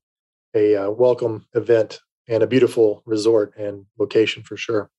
a 0.55 0.75
uh, 0.75 0.89
welcome 0.91 1.45
event 1.53 1.99
and 2.29 2.41
a 2.41 2.47
beautiful 2.47 3.03
resort 3.05 3.57
and 3.57 3.85
location 3.99 4.43
for 4.43 4.57
sure. 4.57 4.89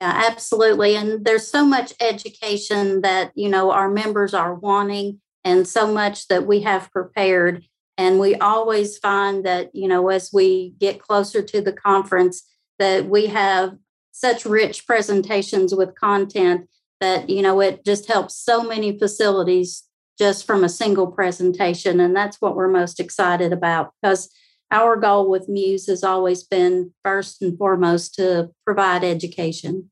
Yeah, 0.00 0.26
absolutely. 0.30 0.94
And 0.96 1.24
there's 1.24 1.48
so 1.48 1.64
much 1.64 1.92
education 2.00 3.00
that, 3.00 3.32
you 3.34 3.48
know, 3.48 3.72
our 3.72 3.90
members 3.90 4.32
are 4.32 4.54
wanting 4.54 5.20
and 5.44 5.66
so 5.66 5.92
much 5.92 6.28
that 6.28 6.46
we 6.46 6.60
have 6.60 6.92
prepared. 6.92 7.64
And 7.96 8.20
we 8.20 8.36
always 8.36 8.96
find 8.98 9.44
that, 9.44 9.74
you 9.74 9.88
know, 9.88 10.08
as 10.08 10.30
we 10.32 10.74
get 10.78 11.02
closer 11.02 11.42
to 11.42 11.60
the 11.60 11.72
conference, 11.72 12.44
that 12.78 13.06
we 13.06 13.26
have 13.26 13.76
such 14.12 14.44
rich 14.44 14.86
presentations 14.86 15.74
with 15.74 15.98
content 15.98 16.68
that, 17.00 17.28
you 17.28 17.42
know, 17.42 17.60
it 17.60 17.84
just 17.84 18.06
helps 18.06 18.36
so 18.36 18.62
many 18.62 18.96
facilities 18.98 19.84
just 20.18 20.46
from 20.46 20.62
a 20.62 20.68
single 20.68 21.08
presentation. 21.08 22.00
And 22.00 22.14
that's 22.14 22.40
what 22.40 22.56
we're 22.56 22.68
most 22.68 23.00
excited 23.00 23.52
about 23.52 23.92
because 24.00 24.30
our 24.70 24.96
goal 24.96 25.30
with 25.30 25.48
Muse 25.48 25.86
has 25.86 26.04
always 26.04 26.42
been 26.42 26.92
first 27.04 27.42
and 27.42 27.56
foremost 27.56 28.14
to 28.14 28.50
provide 28.64 29.04
education. 29.04 29.90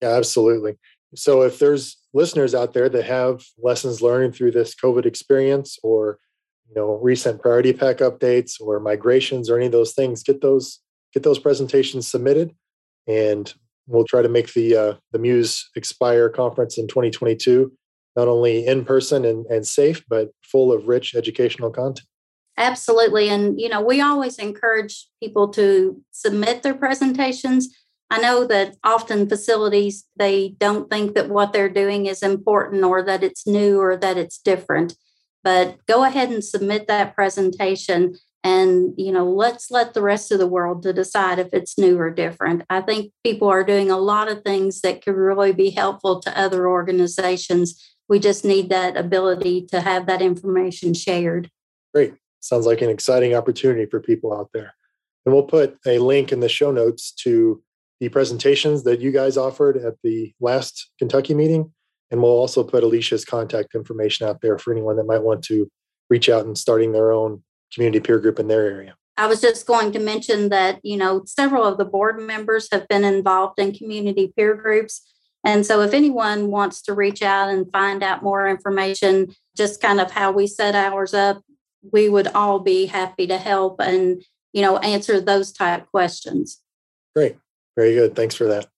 Yeah, 0.00 0.10
absolutely. 0.10 0.76
So 1.14 1.42
if 1.42 1.58
there's 1.58 1.98
listeners 2.12 2.54
out 2.54 2.74
there 2.74 2.88
that 2.88 3.04
have 3.04 3.44
lessons 3.58 4.02
learned 4.02 4.34
through 4.34 4.52
this 4.52 4.74
COVID 4.74 5.06
experience 5.06 5.78
or 5.82 6.18
you 6.68 6.74
know 6.74 6.98
recent 7.02 7.40
priority 7.40 7.72
pack 7.72 7.98
updates 7.98 8.60
or 8.60 8.80
migrations 8.80 9.48
or 9.50 9.56
any 9.56 9.66
of 9.66 9.72
those 9.72 9.92
things, 9.92 10.22
get 10.22 10.40
those 10.40 10.80
get 11.12 11.22
those 11.22 11.38
presentations 11.38 12.10
submitted 12.10 12.54
and 13.06 13.54
we'll 13.86 14.04
try 14.04 14.22
to 14.22 14.28
make 14.28 14.52
the 14.54 14.76
uh, 14.76 14.94
the 15.12 15.18
Muse 15.18 15.68
Inspire 15.76 16.28
conference 16.28 16.78
in 16.78 16.86
2022 16.88 17.72
not 18.16 18.28
only 18.28 18.66
in 18.66 18.84
person 18.84 19.24
and, 19.24 19.46
and 19.46 19.66
safe, 19.66 20.04
but 20.08 20.30
full 20.42 20.72
of 20.72 20.86
rich 20.86 21.14
educational 21.14 21.70
content. 21.70 22.06
Absolutely. 22.62 23.28
And, 23.28 23.60
you 23.60 23.68
know, 23.68 23.80
we 23.80 24.00
always 24.00 24.38
encourage 24.38 25.08
people 25.20 25.48
to 25.48 26.00
submit 26.12 26.62
their 26.62 26.74
presentations. 26.74 27.76
I 28.08 28.20
know 28.20 28.46
that 28.46 28.76
often 28.84 29.28
facilities, 29.28 30.04
they 30.14 30.54
don't 30.58 30.88
think 30.88 31.16
that 31.16 31.28
what 31.28 31.52
they're 31.52 31.68
doing 31.68 32.06
is 32.06 32.22
important 32.22 32.84
or 32.84 33.02
that 33.02 33.24
it's 33.24 33.48
new 33.48 33.80
or 33.80 33.96
that 33.96 34.16
it's 34.16 34.38
different. 34.38 34.94
But 35.42 35.84
go 35.86 36.04
ahead 36.04 36.30
and 36.30 36.44
submit 36.44 36.86
that 36.86 37.16
presentation 37.16 38.14
and 38.44 38.94
you 38.96 39.12
know 39.12 39.24
let's 39.24 39.70
let 39.70 39.94
the 39.94 40.02
rest 40.02 40.32
of 40.32 40.38
the 40.38 40.46
world 40.46 40.82
to 40.82 40.92
decide 40.92 41.38
if 41.38 41.48
it's 41.52 41.78
new 41.78 41.96
or 41.96 42.10
different 42.10 42.64
i 42.68 42.80
think 42.80 43.12
people 43.22 43.46
are 43.46 43.62
doing 43.62 43.88
a 43.88 43.96
lot 43.96 44.28
of 44.28 44.42
things 44.42 44.80
that 44.80 45.00
could 45.00 45.14
really 45.14 45.52
be 45.52 45.70
helpful 45.70 46.18
to 46.18 46.36
other 46.36 46.66
organizations 46.66 47.94
we 48.08 48.18
just 48.18 48.44
need 48.44 48.68
that 48.68 48.96
ability 48.96 49.64
to 49.64 49.80
have 49.80 50.06
that 50.06 50.20
information 50.20 50.92
shared 50.92 51.48
great 51.94 52.14
sounds 52.42 52.66
like 52.66 52.82
an 52.82 52.90
exciting 52.90 53.34
opportunity 53.34 53.86
for 53.86 54.00
people 54.00 54.34
out 54.36 54.50
there. 54.52 54.74
And 55.24 55.34
we'll 55.34 55.44
put 55.44 55.78
a 55.86 55.98
link 55.98 56.32
in 56.32 56.40
the 56.40 56.48
show 56.48 56.70
notes 56.70 57.12
to 57.22 57.62
the 58.00 58.08
presentations 58.08 58.82
that 58.82 59.00
you 59.00 59.12
guys 59.12 59.36
offered 59.36 59.76
at 59.76 59.94
the 60.02 60.32
last 60.40 60.90
Kentucky 60.98 61.34
meeting. 61.34 61.72
And 62.10 62.20
we'll 62.20 62.32
also 62.32 62.64
put 62.64 62.82
Alicia's 62.82 63.24
contact 63.24 63.74
information 63.74 64.26
out 64.26 64.40
there 64.42 64.58
for 64.58 64.72
anyone 64.72 64.96
that 64.96 65.06
might 65.06 65.22
want 65.22 65.42
to 65.44 65.70
reach 66.10 66.28
out 66.28 66.44
and 66.44 66.58
starting 66.58 66.92
their 66.92 67.12
own 67.12 67.42
community 67.72 68.00
peer 68.00 68.18
group 68.18 68.38
in 68.38 68.48
their 68.48 68.66
area. 68.68 68.94
I 69.16 69.26
was 69.26 69.40
just 69.40 69.66
going 69.66 69.92
to 69.92 69.98
mention 69.98 70.48
that, 70.48 70.80
you 70.82 70.96
know, 70.96 71.22
several 71.26 71.64
of 71.64 71.78
the 71.78 71.84
board 71.84 72.20
members 72.20 72.68
have 72.72 72.88
been 72.88 73.04
involved 73.04 73.58
in 73.58 73.72
community 73.72 74.32
peer 74.36 74.54
groups. 74.54 75.00
And 75.44 75.64
so 75.64 75.80
if 75.80 75.92
anyone 75.94 76.48
wants 76.48 76.82
to 76.82 76.94
reach 76.94 77.22
out 77.22 77.48
and 77.48 77.70
find 77.72 78.02
out 78.02 78.22
more 78.22 78.48
information, 78.48 79.34
just 79.56 79.80
kind 79.80 80.00
of 80.00 80.10
how 80.10 80.32
we 80.32 80.46
set 80.46 80.74
ours 80.74 81.14
up, 81.14 81.42
we 81.90 82.08
would 82.08 82.28
all 82.28 82.60
be 82.60 82.86
happy 82.86 83.26
to 83.26 83.38
help 83.38 83.80
and 83.80 84.22
you 84.52 84.62
know 84.62 84.78
answer 84.78 85.20
those 85.20 85.52
type 85.52 85.86
questions. 85.90 86.60
Great. 87.14 87.36
Very 87.76 87.94
good. 87.94 88.14
Thanks 88.14 88.34
for 88.34 88.44
that. 88.44 88.68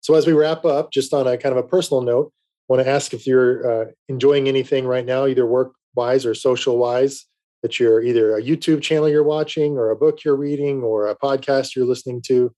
So 0.00 0.14
as 0.14 0.26
we 0.26 0.32
wrap 0.32 0.64
up 0.64 0.90
just 0.92 1.12
on 1.12 1.26
a 1.26 1.36
kind 1.36 1.56
of 1.56 1.64
a 1.64 1.68
personal 1.68 2.02
note 2.02 2.32
I 2.68 2.72
want 2.72 2.84
to 2.84 2.90
ask 2.90 3.12
if 3.12 3.26
you're 3.26 3.82
uh, 3.82 3.84
enjoying 4.08 4.48
anything 4.48 4.86
right 4.86 5.04
now 5.04 5.26
either 5.26 5.44
work 5.44 5.74
wise 5.94 6.24
or 6.24 6.34
social 6.34 6.78
wise 6.78 7.26
that 7.62 7.78
you're 7.78 8.02
either 8.02 8.36
a 8.36 8.42
youtube 8.42 8.82
channel 8.82 9.08
you're 9.08 9.22
watching 9.22 9.76
or 9.76 9.90
a 9.90 9.96
book 9.96 10.24
you're 10.24 10.36
reading 10.36 10.82
or 10.82 11.08
a 11.08 11.16
podcast 11.16 11.76
you're 11.76 11.84
listening 11.84 12.22
to? 12.22 12.34
You 12.34 12.52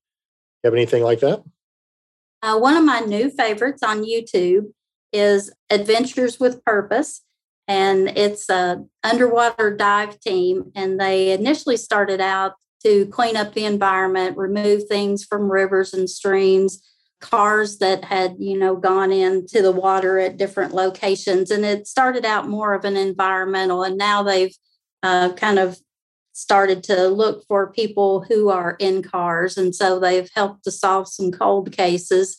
have 0.65 0.75
anything 0.75 1.03
like 1.03 1.21
that? 1.21 1.43
Uh, 2.43 2.59
one 2.59 2.77
of 2.77 2.85
my 2.85 3.01
new 3.01 3.31
favorites 3.31 3.83
on 3.83 4.05
youtube 4.05 4.73
is 5.13 5.53
adventures 5.71 6.39
with 6.39 6.65
purpose 6.65 7.23
and 7.69 8.09
it's 8.17 8.49
a 8.49 8.85
underwater 9.03 9.75
dive 9.75 10.19
team 10.21 10.71
and 10.75 11.01
they 11.01 11.33
initially 11.33 11.77
started 11.77 12.21
out 12.21 12.55
to 12.83 13.07
clean 13.07 13.37
up 13.37 13.55
the 13.55 13.65
environment 13.65 14.37
remove 14.37 14.85
things 14.89 15.25
from 15.25 15.51
rivers 15.51 15.93
and 15.93 16.09
streams 16.09 16.83
cars 17.21 17.79
that 17.79 18.05
had 18.05 18.37
you 18.39 18.59
know 18.59 18.77
gone 18.77 19.11
into 19.11 19.63
the 19.63 19.73
water 19.73 20.19
at 20.19 20.37
different 20.37 20.75
locations 20.75 21.51
and 21.51 21.65
it 21.65 21.87
started 21.87 22.25
out 22.25 22.49
more 22.49 22.75
of 22.75 22.85
an 22.85 22.97
environmental 22.97 23.83
and 23.83 23.97
now 23.97 24.23
they've 24.23 24.55
uh, 25.03 25.33
kind 25.33 25.59
of 25.59 25.79
started 26.33 26.83
to 26.83 27.09
look 27.09 27.43
for 27.49 27.73
people 27.73 28.21
who 28.29 28.51
are 28.51 28.77
in 28.79 29.03
cars 29.03 29.57
and 29.57 29.75
so 29.75 29.99
they've 29.99 30.29
helped 30.35 30.63
to 30.63 30.71
solve 30.71 31.09
some 31.09 31.33
cold 31.33 31.73
cases 31.73 32.39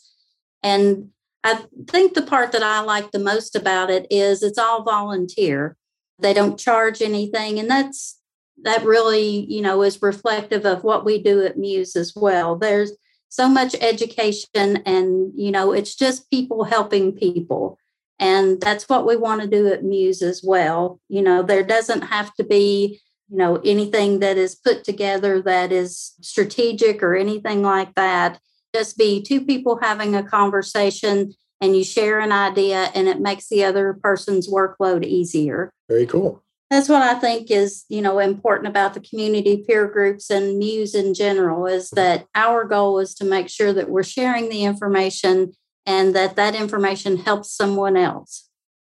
and 0.61 1.09
I 1.43 1.65
think 1.89 2.13
the 2.13 2.21
part 2.21 2.51
that 2.51 2.63
I 2.63 2.81
like 2.81 3.11
the 3.11 3.19
most 3.19 3.55
about 3.55 3.89
it 3.89 4.07
is 4.09 4.43
it's 4.43 4.57
all 4.57 4.83
volunteer. 4.83 5.77
They 6.19 6.33
don't 6.33 6.59
charge 6.59 7.01
anything. 7.01 7.59
And 7.59 7.69
that's 7.69 8.19
that 8.63 8.83
really, 8.83 9.45
you 9.45 9.61
know, 9.61 9.83
is 9.83 10.01
reflective 10.01 10.65
of 10.65 10.83
what 10.83 11.05
we 11.05 11.21
do 11.21 11.43
at 11.45 11.57
Muse 11.57 11.95
as 11.95 12.13
well. 12.15 12.55
There's 12.55 12.91
so 13.29 13.47
much 13.47 13.75
education 13.81 14.77
and, 14.85 15.31
you 15.35 15.51
know, 15.51 15.73
it's 15.73 15.95
just 15.95 16.29
people 16.31 16.63
helping 16.63 17.11
people. 17.11 17.77
And 18.19 18.59
that's 18.59 18.89
what 18.89 19.05
we 19.05 19.15
want 19.15 19.41
to 19.41 19.47
do 19.47 19.67
at 19.67 19.83
Muse 19.83 20.23
as 20.23 20.41
well. 20.43 20.99
You 21.07 21.21
know, 21.21 21.43
there 21.43 21.63
doesn't 21.63 22.01
have 22.03 22.33
to 22.35 22.43
be, 22.43 22.99
you 23.29 23.37
know, 23.37 23.57
anything 23.63 24.19
that 24.19 24.37
is 24.37 24.55
put 24.55 24.83
together 24.83 25.41
that 25.43 25.71
is 25.71 26.13
strategic 26.21 27.03
or 27.03 27.15
anything 27.15 27.61
like 27.61 27.93
that 27.95 28.39
just 28.73 28.97
be 28.97 29.21
two 29.21 29.41
people 29.41 29.79
having 29.81 30.15
a 30.15 30.23
conversation 30.23 31.33
and 31.61 31.75
you 31.75 31.83
share 31.83 32.19
an 32.19 32.31
idea 32.31 32.91
and 32.93 33.07
it 33.07 33.19
makes 33.19 33.49
the 33.49 33.63
other 33.63 33.97
person's 34.01 34.49
workload 34.49 35.03
easier. 35.03 35.71
Very 35.89 36.05
cool. 36.05 36.43
That's 36.69 36.89
what 36.89 37.01
I 37.01 37.15
think 37.15 37.49
is, 37.49 37.85
you 37.87 38.01
know, 38.01 38.19
important 38.19 38.67
about 38.67 38.93
the 38.93 38.99
community 38.99 39.63
peer 39.65 39.87
groups 39.87 40.29
and 40.29 40.57
Muse 40.57 40.93
in 40.93 41.13
general 41.13 41.65
is 41.65 41.89
that 41.91 42.27
our 42.35 42.65
goal 42.65 42.99
is 42.99 43.15
to 43.15 43.25
make 43.25 43.49
sure 43.49 43.71
that 43.71 43.89
we're 43.89 44.03
sharing 44.03 44.49
the 44.49 44.65
information 44.65 45.53
and 45.85 46.13
that 46.13 46.35
that 46.35 46.55
information 46.55 47.17
helps 47.17 47.55
someone 47.55 47.95
else. 47.95 48.49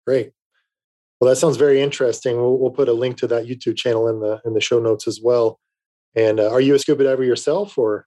Great. 0.06 0.34
Well, 1.20 1.30
that 1.30 1.38
sounds 1.38 1.58
very 1.58 1.82
interesting. 1.82 2.36
We'll, 2.38 2.60
we'll 2.60 2.72
put 2.72 2.90
a 2.90 2.94
link 2.94 3.18
to 3.18 3.28
that 3.28 3.46
YouTube 3.46 3.78
channel 3.78 4.08
in 4.08 4.20
the 4.20 4.42
in 4.46 4.54
the 4.54 4.62
show 4.62 4.80
notes 4.80 5.08
as 5.08 5.20
well. 5.24 5.60
And 6.16 6.40
uh, 6.40 6.52
are 6.52 6.62
you 6.62 6.76
a 6.76 6.80
scuba 6.80 7.06
diver 7.06 7.24
yourself, 7.24 7.78
or 7.78 8.06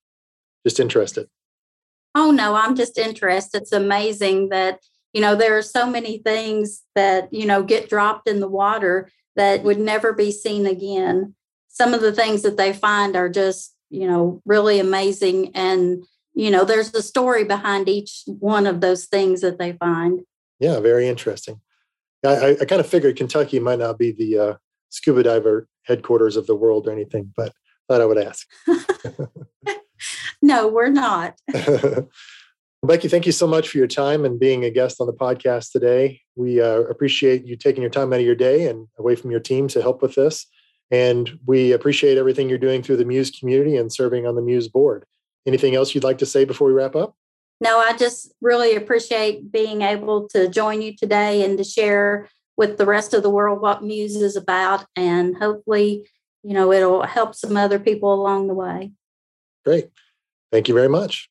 just 0.65 0.79
interested? 0.79 1.27
Oh 2.17 2.31
no 2.33 2.55
i'm 2.57 2.75
just 2.75 2.99
interested. 2.99 3.63
It's 3.63 3.73
amazing 3.73 4.49
that 4.49 4.81
you 5.13 5.21
know 5.21 5.37
there 5.37 5.57
are 5.57 5.63
so 5.63 5.89
many 5.89 6.19
things 6.19 6.83
that 6.97 7.33
you 7.33 7.47
know 7.47 7.63
get 7.63 7.89
dropped 7.89 8.29
in 8.29 8.41
the 8.41 8.49
water 8.49 9.09
that 9.37 9.63
would 9.63 9.79
never 9.79 10.13
be 10.13 10.33
seen 10.33 10.67
again. 10.67 11.35
Some 11.69 11.93
of 11.93 12.01
the 12.01 12.13
things 12.13 12.43
that 12.43 12.57
they 12.57 12.73
find 12.73 13.15
are 13.15 13.29
just 13.29 13.77
you 13.91 14.09
know 14.09 14.43
really 14.45 14.81
amazing. 14.81 15.53
And 15.55 16.05
you 16.35 16.51
know 16.51 16.65
there's 16.65 16.93
a 16.95 17.03
story 17.03 17.45
behind 17.45 17.89
each 17.89 18.23
one 18.27 18.67
of 18.67 18.81
those 18.81 19.05
things 19.05 19.43
that 19.43 19.59
they 19.59 19.75
find. 19.75 20.23
Yeah 20.59 20.81
very 20.81 21.07
interesting. 21.07 21.61
I, 22.25 22.57
I 22.61 22.65
kind 22.65 22.81
of 22.81 22.89
figured 22.89 23.17
kentucky 23.17 23.61
might 23.61 23.79
not 23.79 23.99
be 23.99 24.11
the 24.11 24.39
uh, 24.39 24.55
scuba 24.89 25.23
diver 25.23 25.69
headquarters 25.85 26.37
of 26.37 26.47
the 26.47 26.57
world 26.57 26.89
or 26.89 26.93
anything 26.93 27.33
but 27.37 27.53
thought 27.87 28.01
i 28.01 28.05
would 28.05 28.19
ask 28.19 28.49
no, 30.43 30.69
we're 30.69 30.89
not. 30.89 31.39
Becky, 32.83 33.09
thank 33.09 33.27
you 33.27 33.33
so 33.33 33.47
much 33.47 33.69
for 33.69 33.79
your 33.79 33.87
time 33.87 34.25
and 34.25 34.39
being 34.39 34.65
a 34.65 34.71
guest 34.71 35.01
on 35.01 35.07
the 35.07 35.13
podcast 35.13 35.73
today. 35.73 36.21
We 36.37 36.61
uh, 36.61 36.83
appreciate 36.83 37.45
you 37.45 37.57
taking 37.57 37.83
your 37.83 37.91
time 37.91 38.13
out 38.13 38.21
of 38.21 38.27
your 38.27 38.35
day 38.35 38.69
and 38.69 38.87
away 38.99 39.17
from 39.17 39.31
your 39.31 39.41
team 39.41 39.67
to 39.69 39.83
help 39.83 40.03
with 40.03 40.15
this. 40.15 40.47
And 40.91 41.39
we 41.47 41.73
appreciate 41.73 42.17
everything 42.17 42.49
you're 42.49 42.59
doing 42.59 42.83
through 42.83 42.99
the 42.99 43.05
Muse 43.05 43.31
community 43.31 43.77
and 43.77 43.93
serving 43.93 44.27
on 44.27 44.37
the 44.37 44.43
Muse 44.43 44.69
board. 44.69 45.05
Anything 45.47 45.75
else 45.75 45.95
you'd 45.95 46.05
like 46.05 46.19
to 46.19 46.27
say 46.27 46.45
before 46.45 46.69
we 46.69 46.75
wrap 46.75 46.95
up? 46.95 47.17
No, 47.61 47.79
I 47.79 47.97
just 47.97 48.33
really 48.41 48.77
appreciate 48.77 49.51
being 49.51 49.83
able 49.83 50.29
to 50.29 50.49
join 50.49 50.83
you 50.83 50.95
today 50.95 51.45
and 51.45 51.57
to 51.59 51.65
share 51.65 52.29
with 52.57 52.77
the 52.77 52.87
rest 52.87 53.15
of 53.15 53.23
the 53.23 53.31
world 53.31 53.61
what 53.61 53.83
Muse 53.83 54.17
is 54.17 54.37
about. 54.37 54.85
And 54.95 55.37
hopefully, 55.37 56.09
you 56.43 56.55
know, 56.55 56.73
it'll 56.73 57.03
help 57.05 57.35
some 57.35 57.57
other 57.57 57.79
people 57.79 58.13
along 58.13 58.49
the 58.49 58.55
way. 58.55 58.93
Great. 59.65 59.89
Thank 60.53 60.69
you 60.69 60.75
very 60.75 60.89
much. 60.89 61.29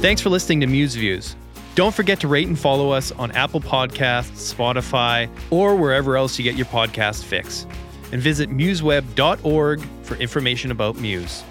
Thanks 0.00 0.20
for 0.20 0.28
listening 0.28 0.60
to 0.60 0.66
Muse 0.66 0.94
Views. 0.94 1.34
Don't 1.76 1.94
forget 1.94 2.20
to 2.20 2.28
rate 2.28 2.46
and 2.46 2.58
follow 2.58 2.90
us 2.90 3.10
on 3.12 3.32
Apple 3.32 3.60
Podcasts, 3.60 4.54
Spotify, 4.54 5.28
or 5.50 5.74
wherever 5.74 6.16
else 6.16 6.38
you 6.38 6.44
get 6.44 6.56
your 6.56 6.66
podcast 6.66 7.24
fix. 7.24 7.66
and 8.12 8.22
visit 8.22 8.48
museweb.org 8.50 9.80
for 10.02 10.14
information 10.16 10.70
about 10.70 10.94
Muse. 10.96 11.42